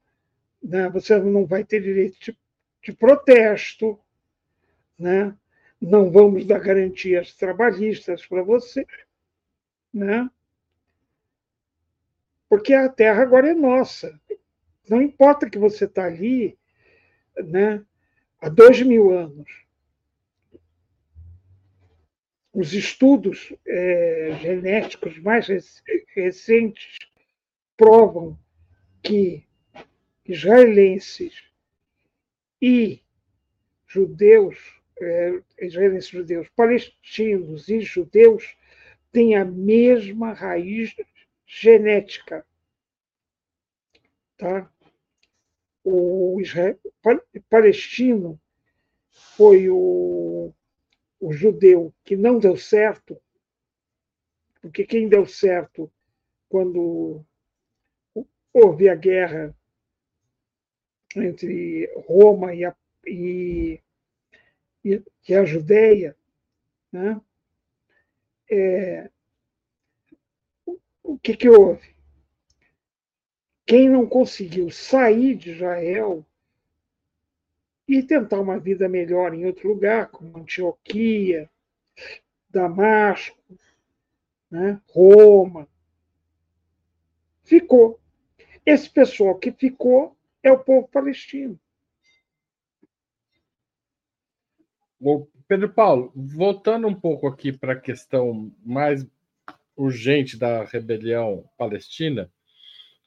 né? 0.62 0.88
Você 0.90 1.18
não 1.18 1.46
vai 1.46 1.64
ter 1.64 1.80
direito 1.80 2.18
de, 2.18 2.38
de 2.82 2.92
protesto, 2.92 4.00
né? 4.98 5.36
Não 5.80 6.10
vamos 6.10 6.44
dar 6.44 6.58
garantias 6.58 7.34
trabalhistas 7.34 8.26
para 8.26 8.42
você, 8.42 8.86
né? 9.92 10.28
Porque 12.48 12.74
a 12.74 12.88
terra 12.88 13.22
agora 13.22 13.50
é 13.50 13.54
nossa. 13.54 14.18
Não 14.88 15.02
importa 15.02 15.48
que 15.48 15.58
você 15.58 15.84
está 15.84 16.04
ali, 16.04 16.58
né? 17.36 17.84
Há 18.40 18.48
dois 18.48 18.82
mil 18.82 19.10
anos 19.10 19.68
os 22.58 22.72
estudos 22.72 23.52
é, 23.64 24.36
genéticos 24.40 25.16
mais 25.20 25.46
recentes 26.12 26.96
provam 27.76 28.36
que 29.00 29.46
israelenses 30.26 31.44
e 32.60 33.00
judeus, 33.86 34.77
israelenses 35.60 36.10
judeus, 36.10 36.48
palestinos 36.56 37.68
e 37.68 37.80
judeus 37.80 38.56
têm 39.12 39.36
a 39.36 39.44
mesma 39.44 40.32
raiz 40.32 40.94
genética. 41.46 42.44
Tá? 44.36 44.70
O 45.84 46.40
Israel, 46.40 46.78
palestino 47.48 48.40
foi 49.36 49.68
o 49.70 50.52
o 51.20 51.32
judeu 51.32 51.92
que 52.04 52.16
não 52.16 52.38
deu 52.38 52.56
certo, 52.56 53.20
porque 54.60 54.84
quem 54.84 55.08
deu 55.08 55.26
certo 55.26 55.90
quando 56.48 57.24
houve 58.52 58.88
a 58.88 58.94
guerra 58.94 59.54
entre 61.16 61.86
Roma 62.06 62.54
e 62.54 62.64
a, 62.64 62.74
e, 63.06 63.80
e 65.28 65.34
a 65.34 65.44
Judéia, 65.44 66.16
né? 66.92 67.20
É, 68.50 69.10
o 71.02 71.18
que, 71.18 71.36
que 71.36 71.48
houve? 71.48 71.98
quem 73.68 73.86
não 73.86 74.06
conseguiu 74.06 74.70
sair 74.70 75.34
de 75.34 75.50
Israel 75.50 76.24
e 77.86 78.02
tentar 78.02 78.40
uma 78.40 78.58
vida 78.58 78.88
melhor 78.88 79.34
em 79.34 79.44
outro 79.44 79.68
lugar, 79.68 80.08
como 80.08 80.38
Antioquia, 80.38 81.50
Damasco, 82.48 83.36
né, 84.50 84.80
Roma, 84.88 85.68
ficou. 87.44 88.00
Esse 88.64 88.88
pessoal 88.88 89.38
que 89.38 89.52
ficou 89.52 90.16
é 90.42 90.50
o 90.50 90.58
povo 90.58 90.88
palestino. 90.88 91.60
Pedro 95.46 95.72
Paulo, 95.72 96.12
voltando 96.14 96.86
um 96.86 96.94
pouco 96.94 97.26
aqui 97.26 97.52
para 97.52 97.72
a 97.72 97.80
questão 97.80 98.52
mais 98.64 99.06
urgente 99.76 100.36
da 100.36 100.64
rebelião 100.64 101.48
palestina, 101.56 102.30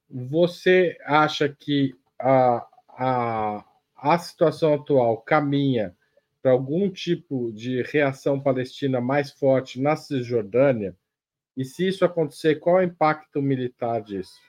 você 0.09 0.97
acha 1.05 1.47
que 1.49 1.93
a, 2.19 2.67
a, 2.89 3.65
a 3.95 4.17
situação 4.17 4.73
atual 4.73 5.17
caminha 5.17 5.95
para 6.41 6.51
algum 6.51 6.89
tipo 6.89 7.51
de 7.51 7.81
reação 7.83 8.39
palestina 8.39 8.99
mais 8.99 9.31
forte 9.31 9.79
na 9.79 9.95
Cisjordânia? 9.95 10.97
E 11.55 11.65
se 11.65 11.87
isso 11.87 12.03
acontecer, 12.03 12.55
qual 12.55 12.79
é 12.79 12.85
o 12.85 12.87
impacto 12.87 13.41
militar 13.41 14.01
disso? 14.01 14.39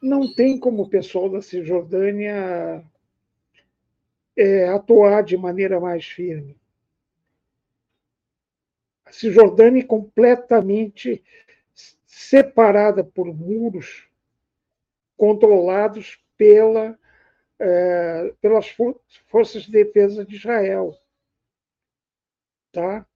Não 0.00 0.32
tem 0.34 0.58
como 0.58 0.82
o 0.82 0.88
pessoal 0.88 1.28
da 1.28 1.42
Cisjordânia 1.42 2.84
é, 4.36 4.68
atuar 4.68 5.22
de 5.22 5.36
maneira 5.36 5.80
mais 5.80 6.04
firme. 6.04 6.56
A 9.04 9.12
Cisjordânia 9.12 9.80
é 9.80 9.86
completamente 9.86 11.22
separada 12.04 13.04
por 13.04 13.26
muros 13.26 14.08
controlados 15.16 16.18
pela, 16.36 16.98
é, 17.58 18.34
pelas 18.40 18.68
forças 19.26 19.62
de 19.62 19.70
defesa 19.70 20.24
de 20.24 20.36
Israel. 20.36 20.98
Tá? 22.72 23.06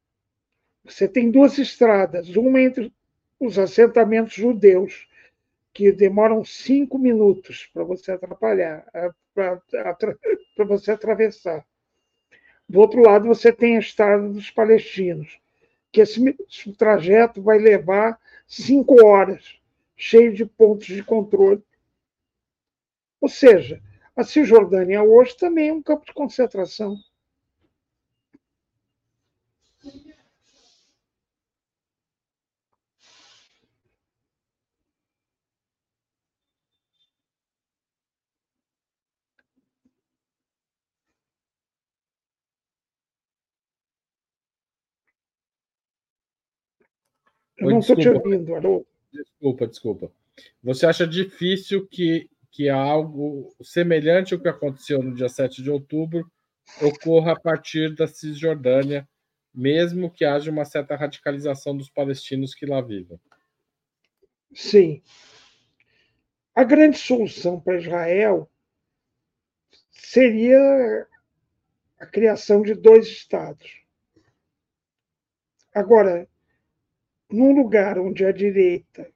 Você 0.84 1.08
tem 1.08 1.30
duas 1.30 1.58
estradas, 1.58 2.28
uma 2.36 2.60
entre 2.60 2.92
os 3.40 3.58
assentamentos 3.58 4.34
judeus, 4.34 5.08
que 5.78 5.92
demoram 5.92 6.44
cinco 6.44 6.98
minutos 6.98 7.70
para 7.72 7.84
você 7.84 8.10
atrapalhar, 8.10 8.84
para 9.32 9.62
você 10.66 10.90
atravessar. 10.90 11.64
Do 12.68 12.80
outro 12.80 13.00
lado, 13.00 13.28
você 13.28 13.52
tem 13.52 13.76
a 13.76 13.78
estrada 13.78 14.28
dos 14.28 14.50
palestinos, 14.50 15.38
que 15.92 16.00
esse 16.00 16.20
trajeto 16.76 17.40
vai 17.40 17.58
levar 17.58 18.18
cinco 18.44 19.06
horas, 19.06 19.60
cheio 19.96 20.34
de 20.34 20.44
pontos 20.44 20.88
de 20.88 21.04
controle. 21.04 21.62
Ou 23.20 23.28
seja, 23.28 23.80
a 24.16 24.24
Cisjordânia 24.24 25.04
hoje 25.04 25.36
também 25.36 25.68
é 25.68 25.72
um 25.72 25.80
campo 25.80 26.04
de 26.04 26.12
concentração. 26.12 26.96
Eu 47.58 47.70
não 47.70 47.78
estou 47.80 47.96
te 47.96 48.08
ouvindo, 48.08 48.54
Haroldo. 48.54 48.86
Desculpa, 49.12 49.66
desculpa. 49.66 50.12
Você 50.62 50.86
acha 50.86 51.06
difícil 51.06 51.86
que, 51.86 52.30
que 52.50 52.68
algo 52.68 53.54
semelhante 53.62 54.34
ao 54.34 54.40
que 54.40 54.48
aconteceu 54.48 55.02
no 55.02 55.14
dia 55.14 55.28
7 55.28 55.62
de 55.62 55.70
outubro 55.70 56.30
ocorra 56.80 57.32
a 57.32 57.40
partir 57.40 57.94
da 57.94 58.06
Cisjordânia, 58.06 59.08
mesmo 59.52 60.10
que 60.10 60.24
haja 60.24 60.50
uma 60.50 60.64
certa 60.64 60.94
radicalização 60.94 61.76
dos 61.76 61.90
palestinos 61.90 62.54
que 62.54 62.66
lá 62.66 62.80
vivem? 62.80 63.18
Sim. 64.54 65.02
A 66.54 66.64
grande 66.64 66.98
solução 66.98 67.60
para 67.60 67.78
Israel 67.78 68.50
seria 69.90 71.06
a 71.98 72.06
criação 72.06 72.62
de 72.62 72.74
dois 72.74 73.06
estados. 73.06 73.82
Agora, 75.74 76.28
num 77.30 77.52
lugar 77.52 77.98
onde 77.98 78.24
a 78.24 78.32
direita 78.32 79.12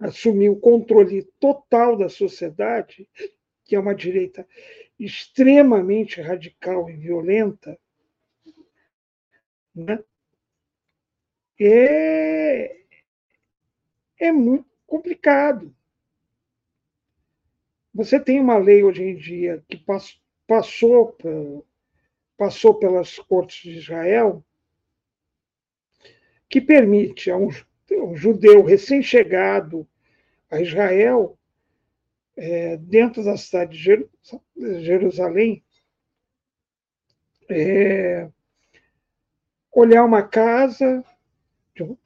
assumiu 0.00 0.52
o 0.52 0.60
controle 0.60 1.22
total 1.38 1.96
da 1.96 2.08
sociedade, 2.08 3.08
que 3.64 3.76
é 3.76 3.80
uma 3.80 3.94
direita 3.94 4.46
extremamente 4.98 6.20
radical 6.20 6.88
e 6.88 6.96
violenta, 6.96 7.78
né? 9.74 10.02
é, 11.60 12.76
é 14.18 14.32
muito 14.32 14.68
complicado. 14.86 15.74
Você 17.94 18.18
tem 18.18 18.40
uma 18.40 18.56
lei 18.56 18.82
hoje 18.82 19.02
em 19.02 19.16
dia 19.16 19.62
que 19.68 19.76
passou, 19.76 21.16
passou 22.36 22.74
pelas 22.74 23.18
cortes 23.18 23.70
de 23.70 23.78
Israel 23.78 24.44
que 26.52 26.60
permite 26.60 27.30
a 27.30 27.36
um, 27.38 27.48
um 27.92 28.14
judeu 28.14 28.62
recém-chegado 28.62 29.88
a 30.50 30.60
Israel, 30.60 31.38
é, 32.36 32.76
dentro 32.76 33.24
da 33.24 33.38
cidade 33.38 33.78
de 33.78 34.06
Jerusalém, 34.84 35.64
é, 37.48 38.28
olhar 39.72 40.04
uma 40.04 40.22
casa 40.22 41.02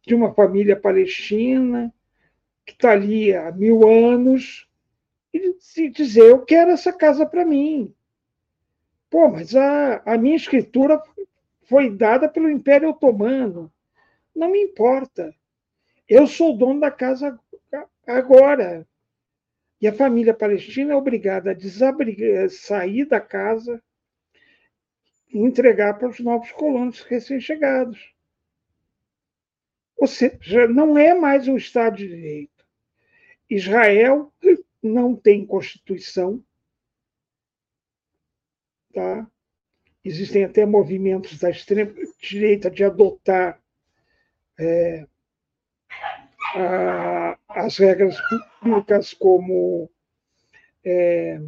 de 0.07 0.15
uma 0.15 0.33
família 0.33 0.79
palestina 0.79 1.93
que 2.65 2.73
está 2.73 2.93
ali 2.93 3.35
há 3.35 3.51
mil 3.51 3.89
anos 3.89 4.69
e 5.35 5.91
dizer: 5.91 6.23
Eu 6.23 6.45
quero 6.45 6.71
essa 6.71 6.93
casa 6.93 7.27
para 7.27 7.45
mim. 7.45 7.93
Pô, 9.11 9.27
mas 9.27 9.57
a, 9.57 10.03
a 10.07 10.17
minha 10.17 10.37
escritura 10.37 11.03
foi 11.65 11.91
dada 11.91 12.29
pelo 12.29 12.49
Império 12.49 12.91
Otomano. 12.91 13.73
Não 14.37 14.51
me 14.51 14.63
importa. 14.63 15.35
Eu 16.07 16.27
sou 16.27 16.57
dono 16.57 16.81
da 16.81 16.91
casa 16.91 17.41
agora. 18.07 18.87
E 19.81 19.89
a 19.89 19.93
família 19.93 20.35
palestina 20.35 20.93
é 20.93 20.97
obrigada 20.97 21.51
a 21.51 21.55
desabrigar, 21.55 22.51
sair 22.51 23.07
da 23.07 23.21
casa 23.21 23.83
e 25.33 25.39
entregar 25.39 25.99
para 25.99 26.09
os 26.09 26.21
novos 26.21 26.53
colonos 26.53 27.01
recém-chegados. 27.01 28.15
Ou 29.97 30.07
seja, 30.07 30.69
não 30.69 30.99
é 30.99 31.15
mais 31.15 31.49
um 31.49 31.57
Estado 31.57 31.97
de 31.97 32.07
Direito. 32.07 32.67
Israel 33.49 34.33
não 34.83 35.17
tem 35.17 35.47
Constituição. 35.47 36.45
Tá? 38.93 39.27
Existem 40.05 40.45
até 40.45 40.67
movimentos 40.67 41.39
da 41.39 41.51
extrema-direita 41.51 42.71
de 42.71 42.85
adotar 42.85 43.63
é, 44.59 45.07
a, 46.55 47.39
as 47.49 47.77
regras 47.79 48.17
públicas 48.61 49.13
como 49.15 49.91
é, 50.85 51.41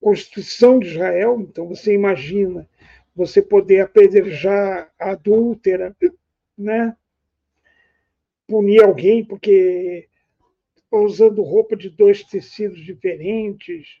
Constituição 0.00 0.78
de 0.78 0.88
Israel, 0.88 1.40
então 1.40 1.66
você 1.66 1.92
imagina 1.92 2.68
você 3.14 3.40
poder 3.40 3.80
apedrejar 3.80 4.92
a 4.98 5.12
adúltera, 5.12 5.96
né? 6.56 6.96
punir 8.46 8.84
alguém 8.84 9.24
porque 9.24 10.08
está 10.76 10.98
usando 10.98 11.42
roupa 11.42 11.74
de 11.74 11.88
dois 11.88 12.22
tecidos 12.22 12.84
diferentes, 12.84 14.00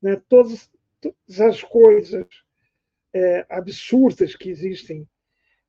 né? 0.00 0.22
todas, 0.28 0.70
todas 1.00 1.40
as 1.40 1.62
coisas 1.62 2.26
é, 3.12 3.44
absurdas 3.50 4.34
que 4.34 4.48
existem 4.48 5.06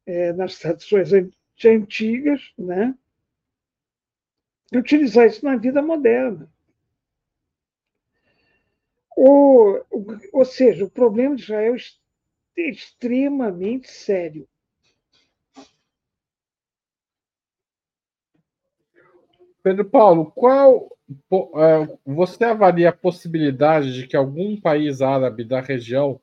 é, 0.06 0.34
nas 0.34 0.60
tradições 0.60 1.12
antigas, 1.64 2.54
né? 2.58 2.96
e 4.72 4.78
utilizar 4.78 5.28
isso 5.28 5.46
na 5.46 5.56
vida 5.56 5.82
moderna. 5.82 6.52
Ou, 9.16 9.86
ou 10.34 10.46
seja, 10.46 10.84
o 10.86 10.90
problema 10.90 11.36
de 11.36 11.44
Israel 11.44 11.76
é 12.58 12.70
extremamente 12.70 13.90
sério. 13.90 14.48
Pedro 19.64 19.86
Paulo, 19.86 20.32
qual 20.32 20.96
é, 21.10 21.98
você 22.06 22.44
avalia 22.44 22.90
a 22.90 22.94
possibilidade 22.94 23.94
de 23.94 24.08
que 24.08 24.16
algum 24.16 24.60
país 24.60 25.02
árabe 25.02 25.44
da 25.44 25.62
região 25.62 26.22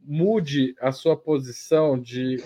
mude 0.00 0.74
a 0.80 0.90
sua 0.90 1.16
posição 1.16 2.00
de 2.00 2.38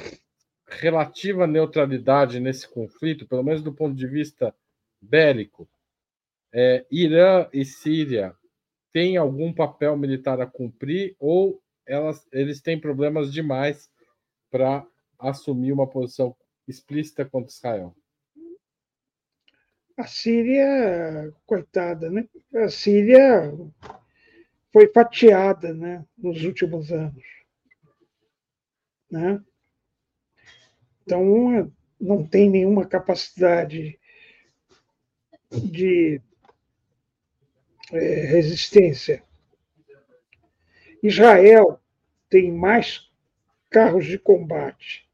relativa 0.70 1.46
neutralidade 1.46 2.38
nesse 2.38 2.68
conflito, 2.68 3.26
pelo 3.26 3.42
menos 3.42 3.62
do 3.62 3.72
ponto 3.72 3.94
de 3.94 4.06
vista 4.06 4.54
bélico? 5.00 5.68
É, 6.52 6.86
Irã 6.90 7.48
e 7.52 7.64
Síria 7.64 8.34
têm 8.92 9.16
algum 9.16 9.52
papel 9.52 9.96
militar 9.96 10.40
a 10.40 10.46
cumprir 10.46 11.14
ou 11.18 11.60
elas, 11.86 12.26
eles 12.32 12.60
têm 12.60 12.80
problemas 12.80 13.32
demais 13.32 13.90
para 14.50 14.86
assumir 15.18 15.72
uma 15.72 15.88
posição 15.88 16.36
explícita 16.66 17.24
contra 17.24 17.52
Israel? 17.52 17.94
A 19.96 20.06
Síria, 20.06 21.32
coitada, 21.46 22.10
né? 22.10 22.26
A 22.54 22.68
Síria 22.68 23.52
foi 24.72 24.88
fatiada, 24.88 25.74
né, 25.74 26.04
nos 26.16 26.44
últimos 26.44 26.92
anos, 26.92 27.24
né? 29.10 29.42
Então 31.10 31.74
não 32.00 32.24
tem 32.24 32.48
nenhuma 32.48 32.86
capacidade 32.86 33.98
de 35.50 36.22
é, 37.90 37.98
resistência. 38.26 39.24
Israel 41.02 41.80
tem 42.28 42.52
mais 42.52 43.10
carros 43.68 44.06
de 44.06 44.20
combate, 44.20 45.10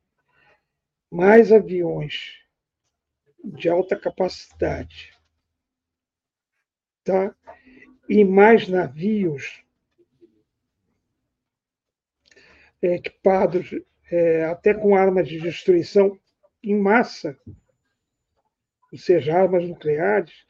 mais 1.10 1.50
aviões 1.50 2.42
de 3.42 3.70
alta 3.70 3.98
capacidade, 3.98 5.18
tá? 7.04 7.34
E 8.06 8.22
mais 8.22 8.68
navios 8.68 9.64
equipados 12.82 13.70
é, 14.10 14.44
até 14.44 14.72
com 14.72 14.94
armas 14.94 15.28
de 15.28 15.40
destruição 15.40 16.18
em 16.62 16.78
massa, 16.78 17.36
ou 18.92 18.98
seja, 18.98 19.36
armas 19.36 19.66
nucleares, 19.68 20.46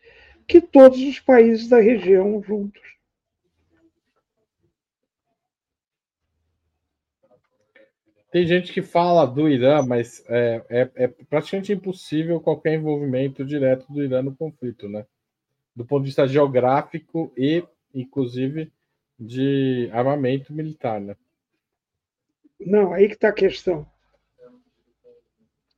que 0.47 0.61
todos 0.61 1.01
os 1.01 1.19
países 1.19 1.69
da 1.69 1.81
região 1.81 2.43
juntos. 2.43 2.83
Tem 8.31 8.47
gente 8.47 8.73
que 8.73 8.83
fala 8.83 9.25
do 9.25 9.49
Irã, 9.49 9.83
mas 9.83 10.23
é, 10.29 10.63
é, 10.69 10.91
é, 10.95 11.09
praticamente 11.09 11.73
impossível 11.73 12.41
qualquer 12.41 12.75
envolvimento 12.75 13.45
direto 13.45 13.91
do 13.91 14.03
Irã 14.03 14.23
no 14.23 14.37
conflito, 14.37 14.89
né? 14.89 15.07
Do 15.75 15.87
ponto 15.87 16.03
de 16.03 16.09
vista 16.09 16.27
geográfico 16.29 17.33
e, 17.37 17.65
inclusive, 17.95 18.71
de 19.19 19.89
armamento 19.93 20.53
militar, 20.53 21.01
né? 21.01 21.17
Não, 22.61 22.93
aí 22.93 23.09
que 23.09 23.15
está 23.15 23.29
a 23.29 23.33
questão. 23.33 23.87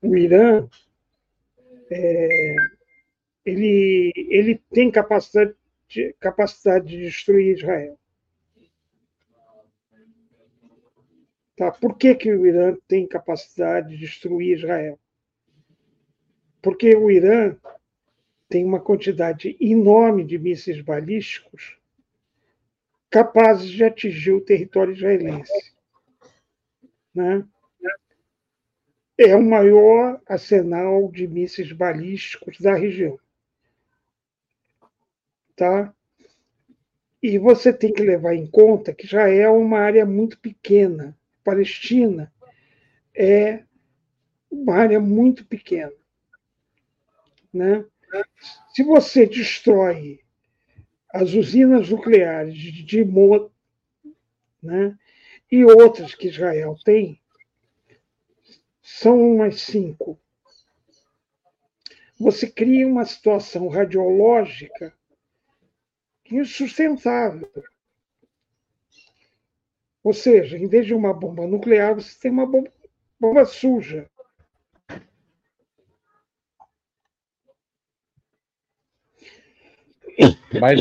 O 0.01 0.17
Irã, 0.17 0.69
é, 1.91 2.55
ele, 3.45 4.13
ele 4.15 4.63
tem 4.71 4.91
capacidade 4.91 5.55
de, 5.89 6.15
capacidade 6.21 6.87
de 6.87 6.99
destruir 6.99 7.57
Israel. 7.57 7.99
Tá? 11.57 11.73
Por 11.73 11.97
que, 11.99 12.15
que 12.15 12.33
o 12.33 12.47
Irã 12.47 12.77
tem 12.87 13.07
capacidade 13.07 13.89
de 13.91 13.99
destruir 13.99 14.57
Israel? 14.57 14.99
Porque 16.63 16.95
o 16.95 17.11
Irã 17.11 17.57
tem 18.49 18.65
uma 18.65 18.81
quantidade 18.81 19.57
enorme 19.61 20.25
de 20.25 20.39
mísseis 20.39 20.81
balísticos 20.81 21.77
capazes 23.11 23.71
de 23.71 23.85
atingir 23.85 24.33
o 24.33 24.41
território 24.41 24.93
israelense. 24.93 25.53
Né? 27.15 27.45
É 29.17 29.35
o 29.35 29.43
maior 29.43 30.21
arsenal 30.27 31.11
de 31.11 31.27
mísseis 31.27 31.73
balísticos 31.73 32.61
da 32.61 32.75
região. 32.75 33.19
Tá? 35.57 35.93
E 37.21 37.39
você 37.39 37.73
tem 37.73 37.93
que 37.93 38.03
levar 38.03 38.35
em 38.35 38.47
conta 38.47 38.95
que 38.95 39.07
já 39.07 39.29
é 39.29 39.49
uma 39.49 39.81
área 39.81 40.07
muito 40.07 40.39
pequena 40.39 41.19
Palestina 41.49 42.31
é 43.17 43.65
uma 44.51 44.75
área 44.75 45.01
muito 45.01 45.47
pequena. 45.47 45.95
Né? 47.51 47.87
Se 48.75 48.83
você 48.83 49.25
destrói 49.25 50.21
as 51.11 51.33
usinas 51.33 51.89
nucleares 51.89 52.55
de 52.55 52.83
Dimot 52.85 53.51
né, 54.63 54.95
e 55.51 55.65
outras 55.65 56.15
que 56.15 56.29
Israel 56.29 56.77
tem, 56.85 57.21
são 58.83 59.19
umas 59.21 59.63
cinco. 59.63 60.19
Você 62.19 62.51
cria 62.51 62.87
uma 62.87 63.05
situação 63.05 63.69
radiológica 63.69 64.93
insustentável. 66.31 67.51
Ou 70.03 70.13
seja, 70.13 70.59
em 70.59 70.67
vez 70.67 70.87
de 70.87 70.95
uma 70.95 71.13
bomba 71.13 71.47
nuclear, 71.47 71.95
você 71.95 72.19
tem 72.19 72.31
uma 72.31 72.47
bomba, 72.47 72.73
bomba 73.21 73.45
suja. 73.45 74.09
Mas, 80.61 80.81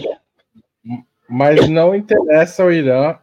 mas 1.30 1.70
não 1.70 1.94
interessa 1.94 2.64
ao 2.64 2.72
Irã 2.72 3.20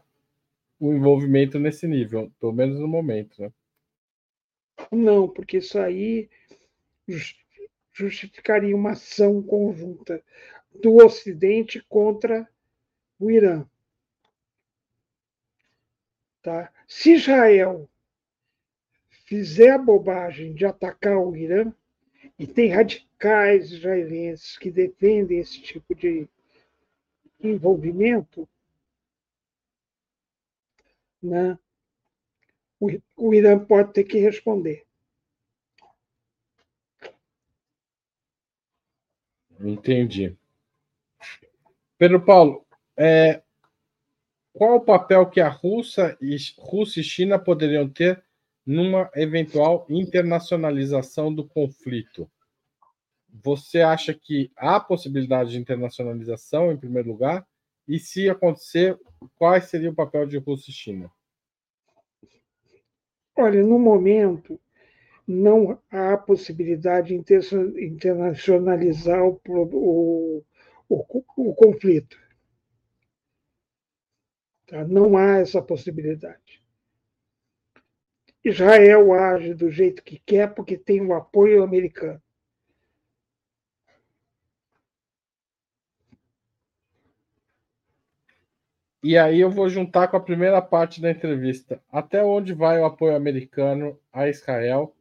o 0.78 0.92
envolvimento 0.92 1.58
nesse 1.58 1.86
nível, 1.86 2.30
pelo 2.40 2.52
menos 2.52 2.78
no 2.78 2.88
momento. 2.88 3.40
Né? 3.40 3.52
Não, 4.90 5.28
porque 5.28 5.58
isso 5.58 5.78
aí 5.78 6.28
justificaria 7.92 8.74
uma 8.74 8.92
ação 8.92 9.42
conjunta 9.42 10.22
do 10.82 10.96
Ocidente 11.04 11.80
contra 11.88 12.48
o 13.18 13.30
Irã. 13.30 13.64
Tá? 16.42 16.72
Se 16.86 17.12
Israel 17.12 17.88
fizer 19.26 19.70
a 19.70 19.78
bobagem 19.78 20.52
de 20.52 20.66
atacar 20.66 21.18
o 21.18 21.36
Irã, 21.36 21.72
e 22.38 22.46
tem 22.46 22.68
radicais 22.68 23.70
israelenses 23.72 24.58
que 24.58 24.70
defendem 24.70 25.38
esse 25.38 25.60
tipo 25.60 25.94
de 25.94 26.28
envolvimento, 27.40 28.48
né? 31.24 31.58
o, 33.16 33.34
Irã 33.34 33.58
pode 33.58 33.92
ter 33.92 34.04
que 34.04 34.18
responder. 34.18 34.84
Entendi. 39.60 40.36
Pedro 41.96 42.20
Paulo, 42.20 42.66
é, 42.96 43.42
qual 44.52 44.76
o 44.76 44.84
papel 44.84 45.26
que 45.30 45.40
a 45.40 45.48
Rússia 45.48 46.16
e, 46.20 46.36
Rússia 46.58 47.00
e 47.00 47.04
China 47.04 47.38
poderiam 47.38 47.88
ter 47.88 48.22
numa 48.66 49.10
eventual 49.14 49.86
internacionalização 49.88 51.34
do 51.34 51.46
conflito? 51.46 52.30
Você 53.42 53.80
acha 53.80 54.12
que 54.12 54.52
há 54.56 54.78
possibilidade 54.78 55.50
de 55.50 55.58
internacionalização, 55.58 56.70
em 56.70 56.76
primeiro 56.76 57.08
lugar? 57.08 57.46
E 57.86 57.98
se 57.98 58.30
acontecer, 58.30 58.98
qual 59.36 59.60
seria 59.60 59.90
o 59.90 59.94
papel 59.94 60.26
de 60.26 60.38
Rússia 60.38 60.70
e 60.70 60.74
China? 60.74 61.10
Olha, 63.36 63.62
no 63.62 63.78
momento, 63.78 64.58
não 65.26 65.78
há 65.90 66.16
possibilidade 66.16 67.08
de 67.08 67.14
internacionalizar 67.14 69.24
o, 69.24 69.40
o, 69.48 70.44
o, 70.88 71.24
o 71.36 71.54
conflito. 71.54 72.16
Tá? 74.66 74.86
Não 74.86 75.16
há 75.16 75.38
essa 75.38 75.60
possibilidade. 75.60 76.62
Israel 78.44 79.12
age 79.14 79.54
do 79.54 79.70
jeito 79.70 80.04
que 80.04 80.18
quer 80.18 80.54
porque 80.54 80.76
tem 80.76 81.00
o 81.00 81.14
apoio 81.14 81.62
americano. 81.62 82.20
E 89.06 89.18
aí 89.18 89.38
eu 89.38 89.50
vou 89.50 89.68
juntar 89.68 90.08
com 90.08 90.16
a 90.16 90.20
primeira 90.20 90.62
parte 90.62 90.98
da 90.98 91.10
entrevista. 91.10 91.78
Até 91.92 92.24
onde 92.24 92.54
vai 92.54 92.80
o 92.80 92.86
apoio 92.86 93.14
americano 93.14 94.00
a 94.10 94.30
Israel? 94.30 94.96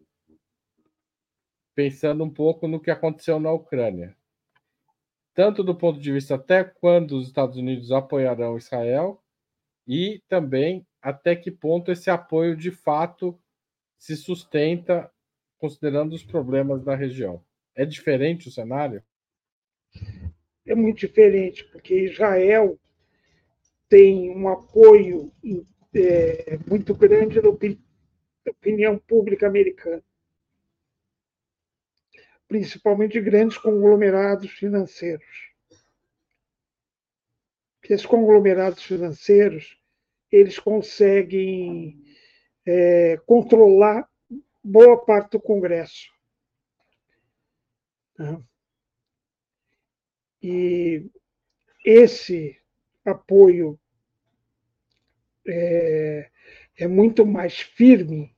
Pensando 1.73 2.21
um 2.21 2.29
pouco 2.29 2.67
no 2.67 2.81
que 2.81 2.91
aconteceu 2.91 3.39
na 3.39 3.49
Ucrânia. 3.53 4.13
Tanto 5.33 5.63
do 5.63 5.73
ponto 5.73 6.01
de 6.01 6.11
vista 6.11 6.35
até 6.35 6.65
quando 6.65 7.13
os 7.13 7.27
Estados 7.27 7.55
Unidos 7.55 7.93
apoiarão 7.93 8.57
Israel, 8.57 9.23
e 9.87 10.21
também 10.27 10.85
até 11.01 11.33
que 11.33 11.49
ponto 11.49 11.89
esse 11.89 12.09
apoio 12.09 12.57
de 12.57 12.71
fato 12.71 13.39
se 13.97 14.17
sustenta 14.17 15.09
considerando 15.57 16.11
os 16.11 16.25
problemas 16.25 16.83
da 16.83 16.93
região. 16.93 17.41
É 17.73 17.85
diferente 17.85 18.49
o 18.49 18.51
cenário? 18.51 19.01
É 20.65 20.75
muito 20.75 20.99
diferente, 20.99 21.63
porque 21.63 22.03
Israel 22.03 22.77
tem 23.93 24.35
um 24.35 24.49
apoio 24.49 25.31
é, 25.93 26.57
muito 26.67 26.95
grande 26.95 27.39
da 27.39 27.47
opinião 28.49 28.97
pública 28.97 29.45
americana. 29.45 30.03
principalmente 32.47 33.13
de 33.13 33.21
grandes 33.21 33.55
conglomerados 33.55 34.49
financeiros. 34.49 35.53
Esses 37.83 38.03
conglomerados 38.03 38.81
financeiros 38.81 39.79
eles 40.31 40.57
conseguem 40.57 42.03
é, 42.65 43.17
controlar 43.27 44.09
boa 44.63 45.05
parte 45.05 45.33
do 45.33 45.39
Congresso. 45.39 46.11
Né? 48.17 48.43
E 50.41 51.11
esse 51.85 52.59
apoio 53.05 53.79
é, 55.47 56.29
é 56.77 56.87
muito 56.87 57.25
mais 57.25 57.59
firme 57.59 58.35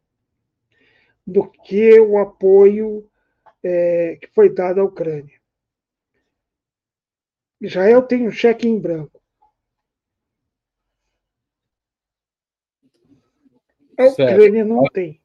do 1.26 1.50
que 1.50 2.00
o 2.00 2.18
apoio 2.18 3.10
é, 3.64 4.18
que 4.22 4.28
foi 4.28 4.54
dado 4.54 4.82
à 4.82 4.84
Ucrânia. 4.84 5.40
Israel 7.60 8.04
tem 8.04 8.28
um 8.28 8.32
cheque 8.32 8.68
em 8.68 8.80
branco. 8.80 9.22
A 13.98 14.06
Ucrânia 14.06 14.66
não 14.66 14.84
tem. 14.86 15.22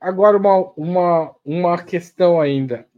Agora, 0.00 0.36
uma, 0.36 0.72
uma, 0.76 1.36
uma 1.44 1.84
questão 1.84 2.40
ainda. 2.40 2.88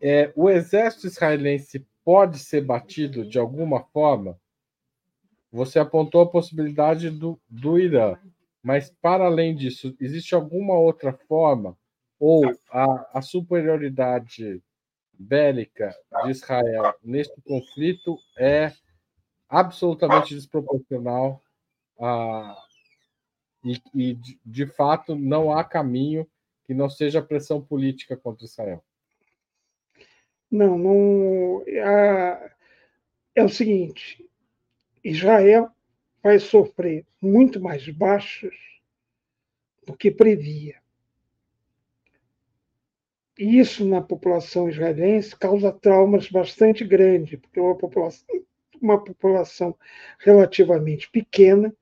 É, 0.00 0.32
o 0.34 0.48
exército 0.48 1.06
israelense 1.06 1.86
pode 2.04 2.38
ser 2.38 2.62
batido 2.62 3.28
de 3.28 3.38
alguma 3.38 3.84
forma? 3.84 4.38
Você 5.52 5.78
apontou 5.78 6.22
a 6.22 6.30
possibilidade 6.30 7.10
do, 7.10 7.40
do 7.48 7.78
Irã, 7.78 8.16
mas 8.62 8.90
para 9.02 9.26
além 9.26 9.54
disso, 9.54 9.94
existe 10.00 10.34
alguma 10.34 10.74
outra 10.74 11.12
forma? 11.12 11.76
Ou 12.18 12.44
a, 12.70 13.18
a 13.18 13.22
superioridade 13.22 14.62
bélica 15.12 15.94
de 16.24 16.30
Israel 16.30 16.94
neste 17.02 17.40
conflito 17.42 18.18
é 18.38 18.72
absolutamente 19.48 20.34
desproporcional 20.34 21.42
a, 21.98 22.56
e, 23.64 23.80
e 23.94 24.14
de, 24.14 24.40
de 24.44 24.66
fato 24.66 25.14
não 25.14 25.52
há 25.52 25.62
caminho 25.64 26.26
que 26.64 26.72
não 26.72 26.88
seja 26.88 27.20
pressão 27.20 27.60
política 27.60 28.16
contra 28.16 28.44
Israel. 28.44 28.82
Não, 30.50 30.76
não. 30.76 31.64
é 33.34 33.42
o 33.44 33.48
seguinte: 33.48 34.28
Israel 35.04 35.70
vai 36.22 36.38
sofrer 36.38 37.06
muito 37.20 37.60
mais 37.60 37.88
baixas 37.88 38.54
do 39.86 39.96
que 39.96 40.10
previa. 40.10 40.80
E 43.38 43.58
isso 43.58 43.86
na 43.86 44.02
população 44.02 44.68
israelense 44.68 45.34
causa 45.34 45.72
traumas 45.72 46.28
bastante 46.28 46.84
grandes, 46.84 47.40
porque 47.40 47.58
é 47.58 47.62
uma 47.62 47.76
população, 47.76 48.44
uma 48.82 49.02
população 49.02 49.74
relativamente 50.18 51.10
pequena, 51.10 51.74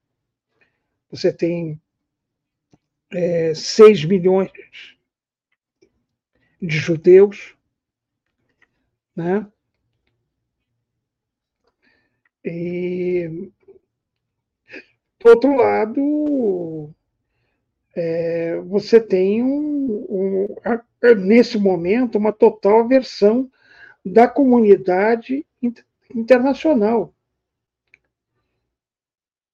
você 1.10 1.32
tem 1.32 1.80
é, 3.10 3.52
6 3.54 4.04
milhões 4.04 4.52
de 6.62 6.76
judeus, 6.76 7.57
né? 9.18 9.44
E, 12.44 13.50
por 15.18 15.32
outro 15.32 15.56
lado, 15.56 16.94
é, 17.96 18.60
você 18.60 19.00
tem, 19.00 19.42
um, 19.42 20.06
um, 20.08 20.56
nesse 21.16 21.58
momento, 21.58 22.16
uma 22.16 22.32
total 22.32 22.78
aversão 22.78 23.50
da 24.04 24.28
comunidade 24.28 25.44
internacional. 26.14 27.12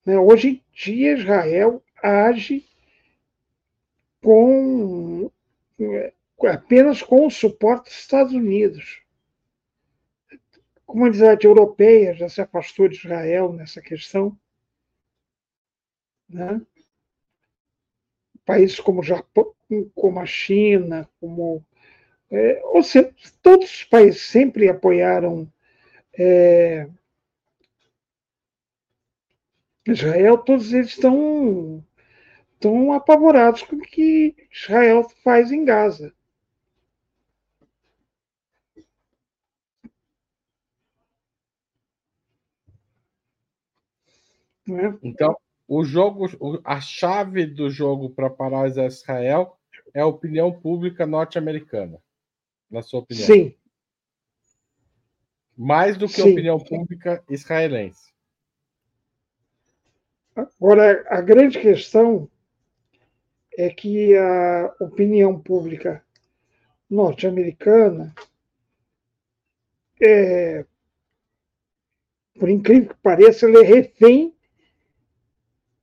Né? 0.05 0.19
Hoje 0.19 0.49
em 0.49 0.63
dia, 0.75 1.15
Israel 1.15 1.83
age 2.03 2.67
com 4.23 5.31
apenas 6.43 7.01
com 7.01 7.27
o 7.27 7.31
suporte 7.31 7.85
dos 7.85 7.99
Estados 7.99 8.35
Unidos. 8.35 9.04
A 10.87 10.93
comunidade 10.93 11.47
europeia 11.47 12.15
já 12.15 12.29
se 12.29 12.41
afastou 12.41 12.89
de 12.89 12.97
Israel 12.97 13.53
nessa 13.53 13.81
questão. 13.81 14.39
Né? 16.29 16.61
Países 18.45 18.79
como 18.79 19.01
o 19.01 19.05
Japão, 19.05 19.55
como 19.95 20.21
a 20.21 20.27
China, 20.27 21.09
como 21.21 21.65
é, 22.31 22.61
ou 22.65 22.83
seja, 22.83 23.15
todos 23.43 23.71
os 23.71 23.85
países 23.85 24.23
sempre 24.23 24.69
apoiaram 24.69 25.51
é, 26.19 26.89
Israel, 29.87 30.39
todos 30.39 30.73
eles 30.73 30.89
estão, 30.89 31.85
estão 32.55 32.93
apavorados 32.93 33.63
com 33.63 33.77
o 33.77 33.81
que 33.81 34.35
Israel 34.51 35.09
faz 35.23 35.53
em 35.53 35.65
Gaza. 35.65 36.13
É? 44.69 44.99
Então, 45.03 45.37
o 45.69 45.85
jogo, 45.85 46.27
a 46.65 46.81
chave 46.81 47.47
do 47.47 47.71
jogo 47.71 48.11
para 48.11 48.31
parar 48.31 48.69
Israel 48.69 49.59
é 49.93 50.01
a 50.01 50.07
opinião 50.07 50.53
pública 50.53 51.07
norte-americana, 51.07 52.01
na 52.71 52.83
sua 52.83 53.01
opinião? 53.01 53.27
Sim. 53.27 53.55
Mais 55.57 55.97
do 55.97 56.07
que 56.07 56.15
Sim. 56.15 56.31
a 56.31 56.33
opinião 56.33 56.59
pública 56.59 57.23
israelense. 57.29 58.13
Agora, 60.35 61.05
a 61.09 61.21
grande 61.21 61.61
questão 61.61 62.29
é 63.57 63.71
que 63.71 64.17
a 64.17 64.75
opinião 64.81 65.39
pública 65.39 66.05
norte-americana 66.91 68.13
é, 70.03 70.65
por 72.39 72.49
incrível 72.49 72.89
que 72.91 73.01
pareça, 73.01 73.47
ela 73.47 73.61
é 73.61 73.63
refém 73.63 74.34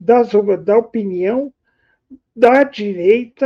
das, 0.02 0.32
da 0.64 0.78
opinião 0.78 1.54
da 2.36 2.64
direita 2.64 3.46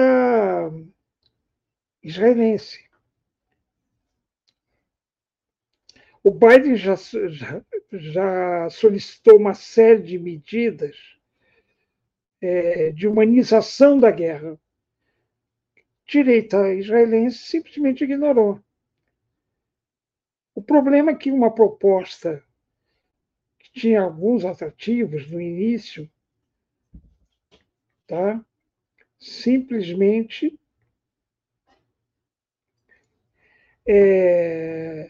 israelense. 2.02 2.86
O 6.24 6.32
Biden 6.32 6.78
já, 6.78 6.96
já, 6.96 7.62
já 7.92 8.70
solicitou 8.70 9.38
uma 9.38 9.54
série 9.54 10.02
de 10.02 10.18
medidas 10.18 10.96
é, 12.42 12.92
de 12.92 13.06
humanização 13.06 14.00
da 14.00 14.10
guerra. 14.10 14.58
Direita 16.08 16.74
israelense 16.74 17.38
simplesmente 17.40 18.06
ignorou. 18.06 18.64
O 20.54 20.62
problema 20.62 21.12
é 21.12 21.16
que 21.16 21.32
uma 21.32 21.54
proposta 21.54 22.42
que 23.60 23.72
tinha 23.74 24.02
alguns 24.02 24.46
atrativos 24.46 25.30
no 25.30 25.42
início, 25.42 26.10
tá? 28.08 28.44
simplesmente 29.20 30.58
é, 33.88 35.10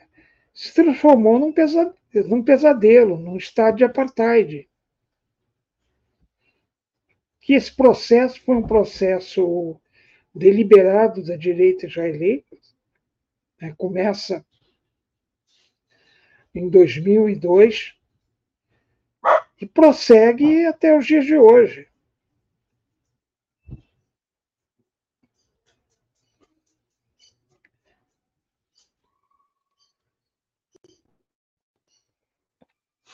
se 0.53 0.73
transformou 0.73 1.39
num 1.39 1.51
pesadelo, 1.51 1.95
num, 2.27 2.43
pesadelo, 2.43 3.17
num 3.17 3.37
estado 3.37 3.77
de 3.77 3.83
apartheid. 3.83 4.69
Que 7.41 7.53
esse 7.53 7.75
processo 7.75 8.41
foi 8.41 8.55
um 8.55 8.65
processo 8.65 9.79
deliberado 10.33 11.23
da 11.23 11.35
direita 11.35 11.85
israelita, 11.85 12.57
né, 13.61 13.73
começa 13.77 14.45
em 16.53 16.69
2002 16.69 17.93
e 19.61 19.65
prossegue 19.65 20.65
até 20.65 20.97
os 20.97 21.05
dias 21.05 21.25
de 21.25 21.37
hoje. 21.37 21.87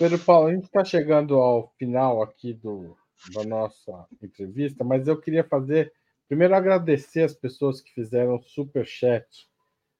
Pedro 0.02 0.18
Paulo, 0.18 0.48
a 0.48 0.52
gente 0.56 0.64
está 0.64 0.84
chegando 0.84 1.36
ao 1.36 1.68
final 1.78 2.24
aqui 2.24 2.56
do, 2.56 2.98
da 3.36 3.44
nossa 3.44 4.08
entrevista, 4.20 4.84
mas 4.84 5.08
eu 5.08 5.16
queria 5.22 5.44
fazer, 5.44 5.94
primeiro 6.28 6.56
agradecer 6.56 7.22
as 7.22 7.36
pessoas 7.36 7.82
que 7.82 7.94
fizeram 7.94 8.42
super 8.42 8.84
chat, 8.84 9.48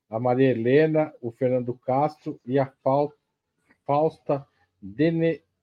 a 0.10 0.20
Maria 0.20 0.50
Helena, 0.50 1.14
o 1.22 1.32
Fernando 1.32 1.76
Castro 1.86 2.42
e 2.44 2.58
a 2.58 2.74
Fausta 3.86 4.44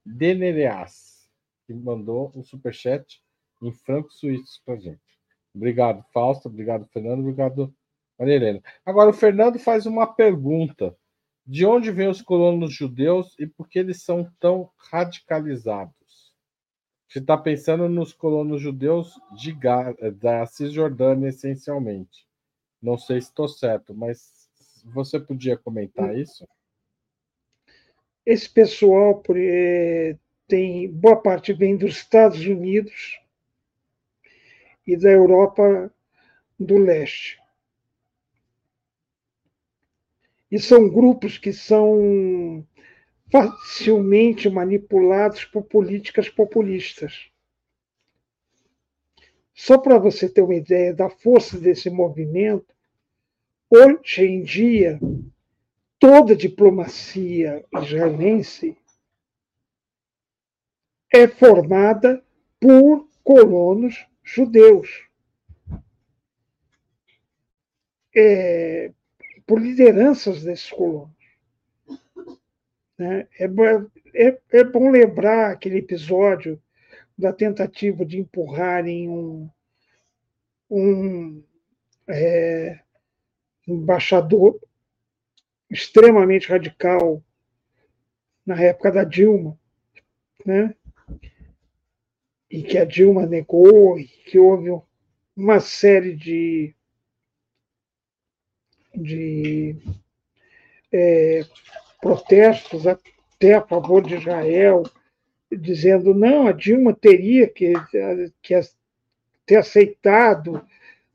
Denereas. 0.07 1.29
que 1.67 1.75
mandou 1.75 2.31
um 2.33 2.45
superchat 2.45 3.21
em 3.61 3.73
francos 3.73 4.21
suíços 4.21 4.63
para 4.65 4.77
gente. 4.77 5.19
Obrigado, 5.53 6.05
Fausto. 6.13 6.47
Obrigado, 6.47 6.87
Fernando. 6.93 7.23
Obrigado, 7.23 7.75
Maria 8.17 8.37
Helena. 8.37 8.63
Agora, 8.87 9.11
o 9.11 9.15
Fernando 9.15 9.59
faz 9.59 9.85
uma 9.85 10.07
pergunta. 10.07 10.97
De 11.51 11.65
onde 11.65 11.91
vêm 11.91 12.09
os 12.09 12.21
colonos 12.21 12.75
judeus 12.75 13.35
e 13.39 13.47
por 13.47 13.71
que 13.71 13.79
eles 13.79 14.03
são 14.03 14.31
tão 14.39 14.71
radicalizados? 14.77 15.95
Você 17.09 17.21
está 17.21 17.39
pensando 17.39 17.89
nos 17.89 18.13
colonos 18.13 18.61
judeus 18.61 19.19
de, 19.35 19.57
da 20.21 20.45
Cisjordânia, 20.45 21.29
essencialmente. 21.29 22.29
Não 22.83 22.99
sei 22.99 23.23
se 23.23 23.29
estou 23.29 23.49
certo, 23.49 23.95
mas 23.95 24.51
você 24.85 25.19
podia 25.19 25.57
comentar 25.57 26.15
isso? 26.15 26.47
Esse 28.27 28.51
pessoal 28.51 29.23
eh, 29.35 30.19
tem 30.47 30.93
boa 30.93 31.17
parte 31.17 31.55
vem 31.55 31.79
dos 31.79 31.97
Estados 31.97 32.45
Unidos 32.45 33.19
e 34.87 34.99
da 34.99 35.11
Europa 35.11 35.91
do 36.61 36.77
Leste. 36.77 37.39
E 40.51 40.59
são 40.59 40.89
grupos 40.89 41.37
que 41.37 41.53
são 41.53 42.67
facilmente 43.31 44.49
manipulados 44.49 45.45
por 45.45 45.63
políticas 45.65 46.29
populistas. 46.29 47.31
Só 49.55 49.77
para 49.77 49.99
você 49.99 50.29
ter 50.29 50.41
uma 50.41 50.55
ideia 50.55 50.95
da 50.95 51.11
força 51.11 51.59
desse 51.59 51.91
movimento, 51.91 52.75
hoje 53.69 54.25
em 54.25 54.43
dia, 54.43 54.99
toda 55.99 56.37
diplomacia 56.37 57.65
israelense 57.75 58.77
é 61.13 61.27
formada 61.27 62.25
por 62.61 63.09
colonos 63.25 64.07
judeus. 64.23 65.07
É, 68.15 68.93
por 69.49 69.63
lideranças 69.63 70.45
desses 70.45 70.71
colonos. 70.71 71.17
Né? 72.99 73.27
É, 73.41 73.49
é, 74.15 74.39
é 74.53 74.65
bom 74.65 74.91
lembrar 74.91 75.51
aquele 75.51 75.79
episódio 75.79 76.63
da 77.17 77.33
tentativa 77.33 78.05
de 78.05 78.19
empurrarem 78.19 79.09
um, 79.09 79.51
um 80.71 81.43
é, 82.07 82.79
embaixador 83.67 84.61
extremamente 85.71 86.49
radical 86.49 87.25
na 88.45 88.61
época 88.61 88.93
da 88.93 89.05
Dilma, 89.05 89.59
né? 90.45 90.75
e 92.51 92.63
que 92.63 92.77
a 92.77 92.85
Dilma 92.85 93.25
negou, 93.25 93.99
e 93.99 94.07
que 94.07 94.39
houve 94.39 94.71
uma 95.35 95.59
série 95.59 96.15
de, 96.15 96.75
de 98.99 99.77
é, 100.93 101.45
protestos 102.01 102.87
até 102.87 103.55
a 103.55 103.63
favor 103.63 104.03
de 104.03 104.17
Israel, 104.17 104.83
dizendo 105.51 106.15
não, 106.15 106.47
a 106.47 106.53
Dilma 106.53 106.95
teria 106.95 107.49
que, 107.49 107.73
que 108.43 108.61
ter 109.47 109.57
aceitado 109.57 110.63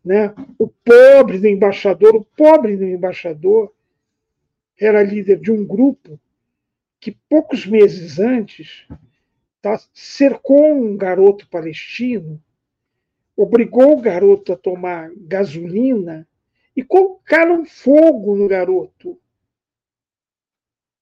né, 0.03 0.34
o 0.59 0.67
pobre 0.67 1.38
do 1.39 1.47
embaixador, 1.47 2.15
o 2.15 2.25
pobre 2.25 2.75
do 2.75 2.84
embaixador 2.84 3.73
era 4.79 5.03
líder 5.03 5.39
de 5.39 5.51
um 5.51 5.65
grupo 5.65 6.19
que 6.99 7.11
poucos 7.29 7.65
meses 7.65 8.19
antes 8.19 8.88
tá, 9.61 9.79
cercou 9.93 10.73
um 10.73 10.97
garoto 10.97 11.47
palestino, 11.47 12.41
obrigou 13.36 13.97
o 13.97 14.01
garoto 14.01 14.53
a 14.53 14.57
tomar 14.57 15.11
gasolina 15.15 16.27
e 16.76 16.84
colocaram 16.84 17.65
fogo 17.65 18.36
no 18.36 18.47
garoto. 18.47 19.19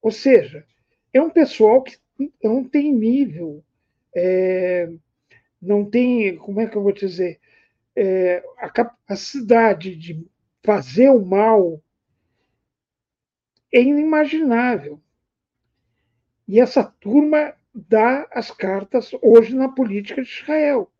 Ou 0.01 0.11
seja, 0.11 0.65
é 1.13 1.21
um 1.21 1.29
pessoal 1.29 1.83
que 1.83 1.97
não 2.43 2.63
tem 2.63 2.93
nível, 2.93 3.63
é, 4.15 4.91
não 5.61 5.89
tem, 5.89 6.35
como 6.37 6.59
é 6.61 6.67
que 6.67 6.75
eu 6.75 6.83
vou 6.83 6.91
dizer, 6.91 7.39
é, 7.95 8.43
a 8.57 8.69
capacidade 8.69 9.95
de 9.95 10.25
fazer 10.63 11.09
o 11.09 11.23
mal 11.25 11.81
é 13.71 13.81
inimaginável. 13.81 15.01
E 16.47 16.59
essa 16.59 16.83
turma 16.83 17.55
dá 17.73 18.27
as 18.31 18.51
cartas 18.51 19.11
hoje 19.21 19.55
na 19.55 19.69
política 19.69 20.21
de 20.21 20.29
Israel. 20.29 20.90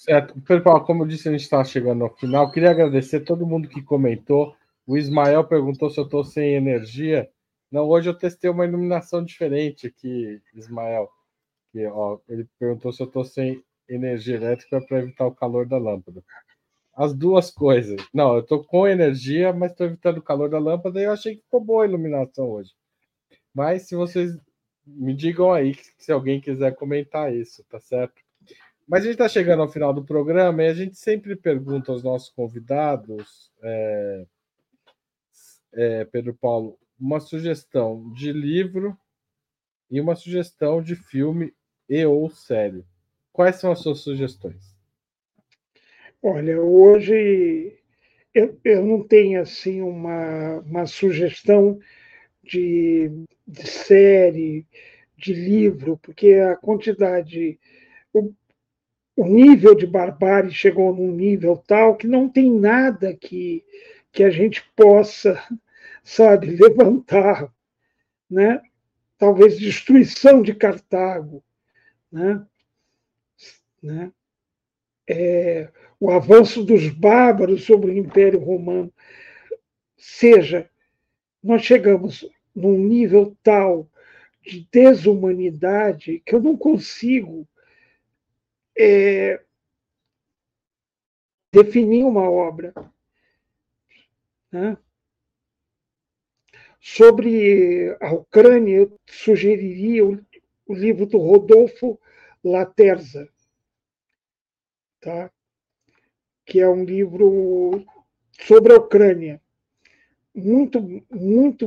Certo. 0.00 0.40
Pessoal, 0.40 0.82
como 0.82 1.02
eu 1.02 1.06
disse, 1.06 1.28
a 1.28 1.32
gente 1.32 1.42
está 1.42 1.62
chegando 1.62 2.02
ao 2.04 2.16
final. 2.16 2.50
Queria 2.50 2.70
agradecer 2.70 3.20
todo 3.20 3.46
mundo 3.46 3.68
que 3.68 3.82
comentou. 3.82 4.56
O 4.86 4.96
Ismael 4.96 5.44
perguntou 5.44 5.90
se 5.90 6.00
eu 6.00 6.04
estou 6.04 6.24
sem 6.24 6.54
energia. 6.54 7.30
Não, 7.70 7.86
hoje 7.86 8.08
eu 8.08 8.16
testei 8.16 8.48
uma 8.48 8.64
iluminação 8.64 9.22
diferente 9.22 9.86
aqui, 9.88 10.40
Ismael. 10.54 11.06
Que, 11.70 11.86
ó, 11.86 12.18
ele 12.30 12.48
perguntou 12.58 12.90
se 12.94 13.02
eu 13.02 13.08
estou 13.08 13.24
sem 13.26 13.62
energia 13.86 14.36
elétrica 14.36 14.80
para 14.80 15.00
evitar 15.00 15.26
o 15.26 15.34
calor 15.34 15.66
da 15.66 15.76
lâmpada. 15.76 16.24
As 16.94 17.12
duas 17.12 17.50
coisas. 17.50 18.00
Não, 18.12 18.36
eu 18.36 18.40
estou 18.40 18.64
com 18.64 18.88
energia, 18.88 19.52
mas 19.52 19.72
estou 19.72 19.86
evitando 19.86 20.16
o 20.16 20.22
calor 20.22 20.48
da 20.48 20.58
lâmpada 20.58 20.98
e 20.98 21.04
eu 21.04 21.12
achei 21.12 21.36
que 21.36 21.42
ficou 21.42 21.60
boa 21.62 21.84
a 21.84 21.86
iluminação 21.86 22.48
hoje. 22.48 22.70
Mas 23.54 23.86
se 23.86 23.94
vocês 23.94 24.32
me 24.86 25.14
digam 25.14 25.52
aí 25.52 25.74
se 25.98 26.10
alguém 26.10 26.40
quiser 26.40 26.74
comentar 26.74 27.34
isso, 27.34 27.62
tá 27.68 27.78
certo? 27.78 28.22
Mas 28.90 29.02
a 29.02 29.04
gente 29.04 29.12
está 29.12 29.28
chegando 29.28 29.62
ao 29.62 29.68
final 29.68 29.94
do 29.94 30.04
programa 30.04 30.64
e 30.64 30.66
a 30.66 30.74
gente 30.74 30.98
sempre 30.98 31.36
pergunta 31.36 31.92
aos 31.92 32.02
nossos 32.02 32.28
convidados, 32.28 33.48
é, 33.62 34.26
é, 35.72 36.04
Pedro 36.06 36.34
Paulo, 36.34 36.76
uma 36.98 37.20
sugestão 37.20 38.12
de 38.12 38.32
livro 38.32 38.98
e 39.88 40.00
uma 40.00 40.16
sugestão 40.16 40.82
de 40.82 40.96
filme 40.96 41.54
e 41.88 42.04
ou 42.04 42.28
série. 42.30 42.84
Quais 43.32 43.60
são 43.60 43.70
as 43.70 43.78
suas 43.78 44.00
sugestões? 44.00 44.74
Olha, 46.20 46.60
hoje 46.60 47.78
eu, 48.34 48.58
eu 48.64 48.84
não 48.84 49.06
tenho 49.06 49.40
assim 49.40 49.80
uma, 49.82 50.58
uma 50.66 50.86
sugestão 50.86 51.78
de, 52.42 53.08
de 53.46 53.68
série, 53.68 54.66
de 55.16 55.32
livro, 55.32 55.96
porque 56.02 56.32
a 56.34 56.56
quantidade, 56.56 57.56
o 59.16 59.26
nível 59.26 59.74
de 59.74 59.86
barbárie 59.86 60.50
chegou 60.50 60.94
num 60.94 61.12
nível 61.12 61.56
tal 61.56 61.96
que 61.96 62.06
não 62.06 62.28
tem 62.28 62.50
nada 62.50 63.14
que, 63.14 63.64
que 64.12 64.22
a 64.22 64.30
gente 64.30 64.62
possa, 64.74 65.42
sabe, 66.02 66.56
levantar, 66.56 67.52
né? 68.28 68.60
Talvez 69.18 69.58
destruição 69.58 70.42
de 70.42 70.54
Cartago, 70.54 71.44
né? 72.10 72.46
né? 73.82 74.12
É, 75.08 75.68
o 75.98 76.10
avanço 76.10 76.64
dos 76.64 76.88
bárbaros 76.88 77.64
sobre 77.64 77.90
o 77.90 77.96
Império 77.96 78.38
Romano. 78.38 78.92
Seja, 79.98 80.70
nós 81.42 81.62
chegamos 81.62 82.26
num 82.54 82.78
nível 82.78 83.36
tal 83.42 83.90
de 84.42 84.66
desumanidade 84.72 86.22
que 86.24 86.34
eu 86.34 86.40
não 86.40 86.56
consigo 86.56 87.46
é, 88.78 89.42
definir 91.52 92.04
uma 92.04 92.28
obra. 92.30 92.72
Né? 94.52 94.76
Sobre 96.80 97.96
a 98.00 98.12
Ucrânia, 98.12 98.78
eu 98.78 98.98
sugeriria 99.06 100.04
o, 100.04 100.18
o 100.66 100.74
livro 100.74 101.06
do 101.06 101.18
Rodolfo 101.18 102.00
Laterza, 102.42 103.28
tá? 105.00 105.30
que 106.46 106.60
é 106.60 106.68
um 106.68 106.84
livro 106.84 107.84
sobre 108.40 108.72
a 108.72 108.76
Ucrânia, 108.76 109.40
muito, 110.34 110.80
muito 111.10 111.66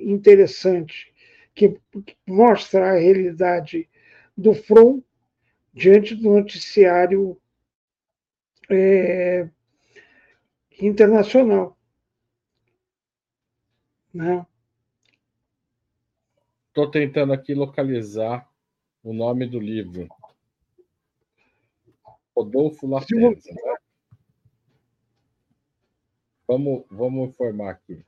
interessante, 0.00 1.12
que 1.54 1.78
mostra 2.26 2.90
a 2.90 2.98
realidade 2.98 3.88
do 4.36 4.54
front 4.54 5.04
diante 5.74 6.14
do 6.14 6.30
noticiário 6.30 7.36
é, 8.70 9.48
internacional. 10.80 11.76
Né? 14.12 14.46
Estou 16.68 16.88
tentando 16.88 17.32
aqui 17.32 17.54
localizar 17.54 18.48
o 19.02 19.12
nome 19.12 19.46
do 19.46 19.58
livro. 19.58 20.08
Rodolfo 22.36 22.86
Lacerda. 22.86 23.40
Vamos, 26.46 26.84
vamos 26.90 27.28
informar 27.30 27.70
aqui. 27.70 28.04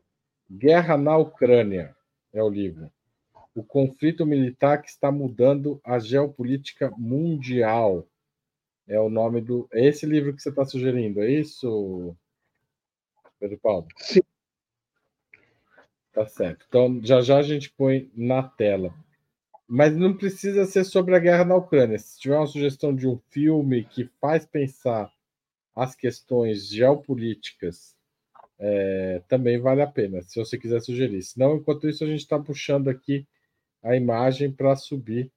Guerra 0.49 0.97
na 0.97 1.17
Ucrânia 1.17 1.97
é 2.33 2.43
o 2.43 2.49
livro. 2.49 2.91
O 3.57 3.65
conflito 3.65 4.27
militar 4.27 4.83
que 4.83 4.91
está 4.91 5.11
mudando 5.11 5.81
a 5.83 5.99
geopolítica 5.99 6.93
mundial. 6.99 8.07
É 8.87 9.01
o 9.01 9.09
nome 9.09 9.41
do. 9.41 9.67
É 9.73 9.87
esse 9.87 10.05
livro 10.05 10.35
que 10.35 10.43
você 10.43 10.51
está 10.51 10.63
sugerindo, 10.67 11.23
é 11.23 11.31
isso, 11.31 12.15
Pedro 13.41 13.59
Paulo? 13.59 13.89
Sim. 13.97 14.21
Tá 16.13 16.27
certo. 16.27 16.67
Então, 16.69 17.01
já 17.03 17.23
já 17.23 17.39
a 17.39 17.43
gente 17.43 17.71
põe 17.71 18.11
na 18.15 18.43
tela. 18.43 18.95
Mas 19.67 19.97
não 19.97 20.15
precisa 20.15 20.67
ser 20.67 20.85
sobre 20.85 21.17
a 21.17 21.19
guerra 21.19 21.47
na 21.47 21.57
Ucrânia. 21.57 21.99
Se 21.99 22.21
tiver 22.21 22.37
uma 22.37 22.47
sugestão 22.47 22.95
de 22.95 23.09
um 23.09 23.19
filme 23.31 23.85
que 23.85 24.05
faz 24.21 24.45
pensar 24.45 25.11
as 25.75 25.95
questões 25.95 26.69
geopolíticas, 26.69 27.97
é, 28.59 29.23
também 29.27 29.59
vale 29.59 29.81
a 29.81 29.87
pena, 29.87 30.21
se 30.21 30.39
você 30.39 30.59
quiser 30.59 30.81
sugerir. 30.81 31.23
Senão, 31.23 31.57
enquanto 31.57 31.89
isso, 31.89 32.05
a 32.05 32.07
gente 32.07 32.21
está 32.21 32.39
puxando 32.39 32.89
aqui 32.89 33.27
a 33.87 33.95
imagem 33.95 34.51
para 34.51 34.75
subir, 34.75 35.31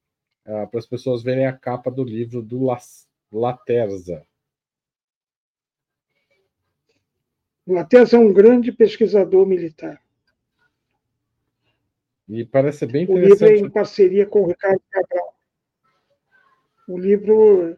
uh, 0.46 0.68
para 0.68 0.80
as 0.80 0.88
pessoas 0.88 1.22
verem 1.22 1.46
a 1.46 1.54
capa 1.54 1.92
do 1.92 2.04
livro 2.04 2.42
do 2.42 2.68
Laterza. 3.32 4.26
Laterza 7.68 8.18
é 8.18 8.20
um 8.20 8.34
grande 8.34 8.72
pesquisador 8.72 9.46
militar. 9.46 10.02
E 12.28 12.44
parece 12.44 12.88
bem 12.88 13.04
interessante. 13.04 13.44
O 13.44 13.48
livro 13.48 13.48
é 13.48 13.68
em 13.68 13.70
parceria 13.70 14.26
com 14.26 14.42
o 14.42 14.48
Ricardo 14.48 14.82
Cabral. 14.90 15.36
O 16.88 16.98
livro 16.98 17.78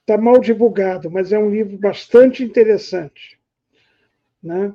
está 0.00 0.16
mal 0.16 0.38
divulgado, 0.38 1.10
mas 1.10 1.32
é 1.32 1.38
um 1.38 1.50
livro 1.50 1.76
bastante 1.76 2.44
interessante. 2.44 3.40
Né? 4.40 4.72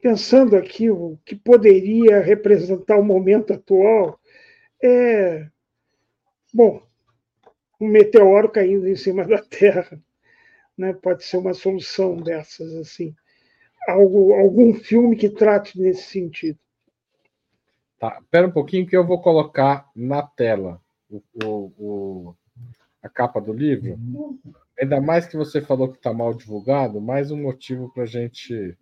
Pensando 0.00 0.56
aqui 0.56 0.90
o 0.90 1.18
que 1.24 1.34
poderia 1.34 2.20
representar 2.20 2.98
o 2.98 3.04
momento 3.04 3.52
atual, 3.52 4.20
é. 4.82 5.48
Bom, 6.52 6.82
um 7.80 7.88
meteoro 7.88 8.50
caindo 8.50 8.86
em 8.86 8.96
cima 8.96 9.24
da 9.24 9.42
Terra. 9.42 10.00
Né? 10.76 10.92
Pode 10.92 11.24
ser 11.24 11.38
uma 11.38 11.54
solução 11.54 12.16
dessas, 12.16 12.74
assim. 12.74 13.14
Algo, 13.88 14.34
algum 14.34 14.74
filme 14.74 15.16
que 15.16 15.28
trate 15.28 15.80
nesse 15.80 16.02
sentido. 16.10 16.58
Tá, 17.98 18.18
espera 18.20 18.46
um 18.46 18.52
pouquinho 18.52 18.86
que 18.86 18.96
eu 18.96 19.06
vou 19.06 19.20
colocar 19.22 19.88
na 19.94 20.22
tela 20.22 20.80
o, 21.08 21.22
o, 21.42 21.72
o, 21.78 22.36
a 23.02 23.08
capa 23.08 23.40
do 23.40 23.52
livro. 23.52 23.98
Ainda 24.78 25.00
mais 25.00 25.26
que 25.26 25.36
você 25.36 25.62
falou 25.62 25.90
que 25.90 25.96
está 25.96 26.12
mal 26.12 26.34
divulgado, 26.34 27.00
mais 27.00 27.30
um 27.30 27.40
motivo 27.40 27.90
para 27.92 28.02
a 28.02 28.06
gente 28.06 28.76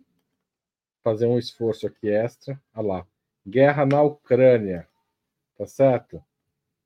fazer 1.05 1.27
um 1.27 1.37
esforço 1.37 1.85
aqui 1.85 2.09
extra. 2.09 2.59
Olha 2.73 2.87
lá. 2.87 3.07
Guerra 3.47 3.85
na 3.85 4.01
Ucrânia. 4.01 4.87
Tá 5.55 5.67
certo? 5.67 6.19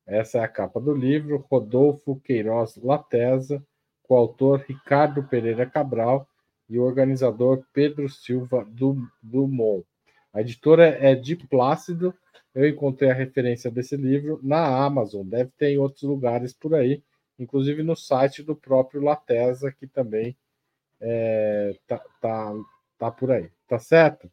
Essa 0.05 0.39
é 0.39 0.41
a 0.41 0.47
capa 0.47 0.82
do 0.82 0.93
livro. 0.93 1.45
Rodolfo 1.49 2.20
Queiroz 2.20 2.76
Latesa, 2.76 3.65
com 4.03 4.15
o 4.15 4.17
autor 4.17 4.65
Ricardo 4.67 5.24
Pereira 5.24 5.65
Cabral 5.65 6.28
e 6.70 6.78
o 6.78 6.84
organizador 6.84 7.63
Pedro 7.72 8.09
Silva 8.09 8.67
Dumont. 9.24 9.86
A 10.34 10.41
editora 10.41 10.86
é 10.86 11.15
de 11.15 11.38
Plácido. 11.38 12.13
Eu 12.53 12.67
encontrei 12.67 13.09
a 13.09 13.13
referência 13.13 13.72
desse 13.72 13.95
livro 13.95 14.38
na 14.43 14.84
Amazon. 14.84 15.26
Deve 15.26 15.49
ter 15.57 15.70
em 15.70 15.78
outros 15.78 16.03
lugares 16.03 16.51
por 16.51 16.76
aí, 16.76 17.01
inclusive 17.39 17.84
no 17.84 17.95
site 17.95 18.43
do 18.43 18.53
próprio 18.53 19.01
Latesa, 19.01 19.72
que 19.72 19.88
também 19.88 20.36
é, 20.99 21.74
tá, 21.88 22.03
tá, 22.20 22.53
tá 22.97 23.11
por 23.11 23.32
aí. 23.32 23.49
Tá 23.70 23.78
certo? 23.78 24.30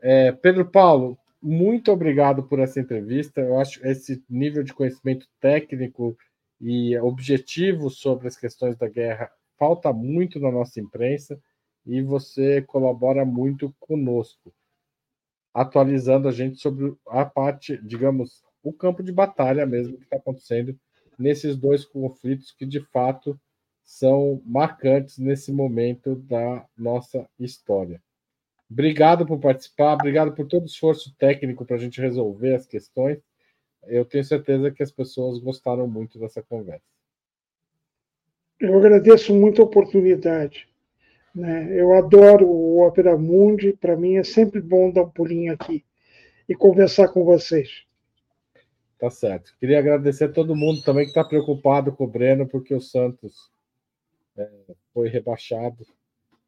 É, 0.00 0.32
Pedro 0.32 0.64
Paulo, 0.70 1.18
muito 1.40 1.92
obrigado 1.92 2.42
por 2.42 2.58
essa 2.58 2.80
entrevista. 2.80 3.42
Eu 3.42 3.60
acho 3.60 3.86
esse 3.86 4.24
nível 4.28 4.62
de 4.62 4.72
conhecimento 4.72 5.28
técnico 5.38 6.16
e 6.58 6.96
objetivo 6.98 7.90
sobre 7.90 8.26
as 8.26 8.38
questões 8.38 8.74
da 8.76 8.88
guerra 8.88 9.30
falta 9.58 9.92
muito 9.92 10.40
na 10.40 10.50
nossa 10.50 10.80
imprensa 10.80 11.38
e 11.84 12.00
você 12.00 12.62
colabora 12.62 13.24
muito 13.26 13.74
conosco 13.78 14.50
atualizando 15.52 16.26
a 16.26 16.32
gente 16.32 16.58
sobre 16.58 16.96
a 17.06 17.24
parte, 17.24 17.76
digamos, 17.86 18.42
o 18.62 18.72
campo 18.72 19.02
de 19.02 19.12
batalha 19.12 19.66
mesmo 19.66 19.98
que 19.98 20.04
está 20.04 20.16
acontecendo 20.16 20.76
nesses 21.18 21.54
dois 21.54 21.84
conflitos 21.84 22.50
que 22.50 22.64
de 22.64 22.80
fato 22.80 23.38
são 23.84 24.42
marcantes 24.44 25.18
nesse 25.18 25.52
momento 25.52 26.16
da 26.16 26.66
nossa 26.76 27.28
história. 27.38 28.02
Obrigado 28.74 29.24
por 29.24 29.38
participar, 29.38 29.94
obrigado 29.94 30.32
por 30.32 30.48
todo 30.48 30.64
o 30.64 30.66
esforço 30.66 31.14
técnico 31.16 31.64
para 31.64 31.76
a 31.76 31.78
gente 31.78 32.00
resolver 32.00 32.56
as 32.56 32.66
questões. 32.66 33.18
Eu 33.86 34.04
tenho 34.04 34.24
certeza 34.24 34.68
que 34.72 34.82
as 34.82 34.90
pessoas 34.90 35.38
gostaram 35.38 35.86
muito 35.86 36.18
dessa 36.18 36.42
conversa. 36.42 36.82
Eu 38.58 38.76
agradeço 38.76 39.32
muito 39.32 39.62
a 39.62 39.64
oportunidade. 39.64 40.66
Né? 41.32 41.68
Eu 41.80 41.94
adoro 41.94 42.48
o 42.48 42.84
Opera 42.84 43.16
Mundi, 43.16 43.74
para 43.74 43.96
mim 43.96 44.16
é 44.16 44.24
sempre 44.24 44.60
bom 44.60 44.90
dar 44.90 45.02
um 45.02 45.10
pulinho 45.10 45.52
aqui 45.52 45.84
e 46.48 46.54
conversar 46.56 47.06
com 47.10 47.22
vocês. 47.24 47.84
Tá 48.98 49.08
certo. 49.08 49.54
Queria 49.60 49.78
agradecer 49.78 50.24
a 50.24 50.32
todo 50.32 50.56
mundo 50.56 50.82
também 50.82 51.04
que 51.04 51.10
está 51.10 51.22
preocupado 51.22 51.92
com 51.92 52.02
o 52.02 52.10
Breno, 52.10 52.48
porque 52.48 52.74
o 52.74 52.80
Santos 52.80 53.52
é, 54.36 54.50
foi 54.92 55.08
rebaixado. 55.08 55.86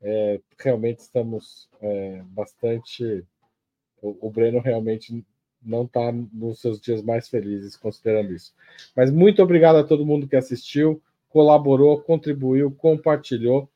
É, 0.02 0.40
realmente 0.58 1.00
estamos 1.00 1.68
é, 1.80 2.22
bastante. 2.26 3.24
O, 4.00 4.28
o 4.28 4.30
Breno 4.30 4.60
realmente 4.60 5.24
não 5.62 5.84
está 5.84 6.12
nos 6.12 6.60
seus 6.60 6.80
dias 6.80 7.02
mais 7.02 7.28
felizes, 7.28 7.76
considerando 7.76 8.32
isso. 8.32 8.54
Mas 8.94 9.10
muito 9.10 9.42
obrigado 9.42 9.76
a 9.76 9.84
todo 9.84 10.06
mundo 10.06 10.28
que 10.28 10.36
assistiu, 10.36 11.02
colaborou, 11.28 12.00
contribuiu, 12.00 12.70
compartilhou 12.70 13.68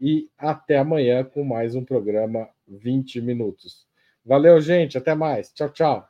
e 0.00 0.28
até 0.36 0.78
amanhã 0.78 1.24
com 1.24 1.44
mais 1.44 1.74
um 1.74 1.84
programa 1.84 2.48
20 2.66 3.20
minutos. 3.20 3.86
Valeu, 4.24 4.60
gente. 4.60 4.98
Até 4.98 5.14
mais. 5.14 5.52
Tchau, 5.52 5.70
tchau. 5.70 6.09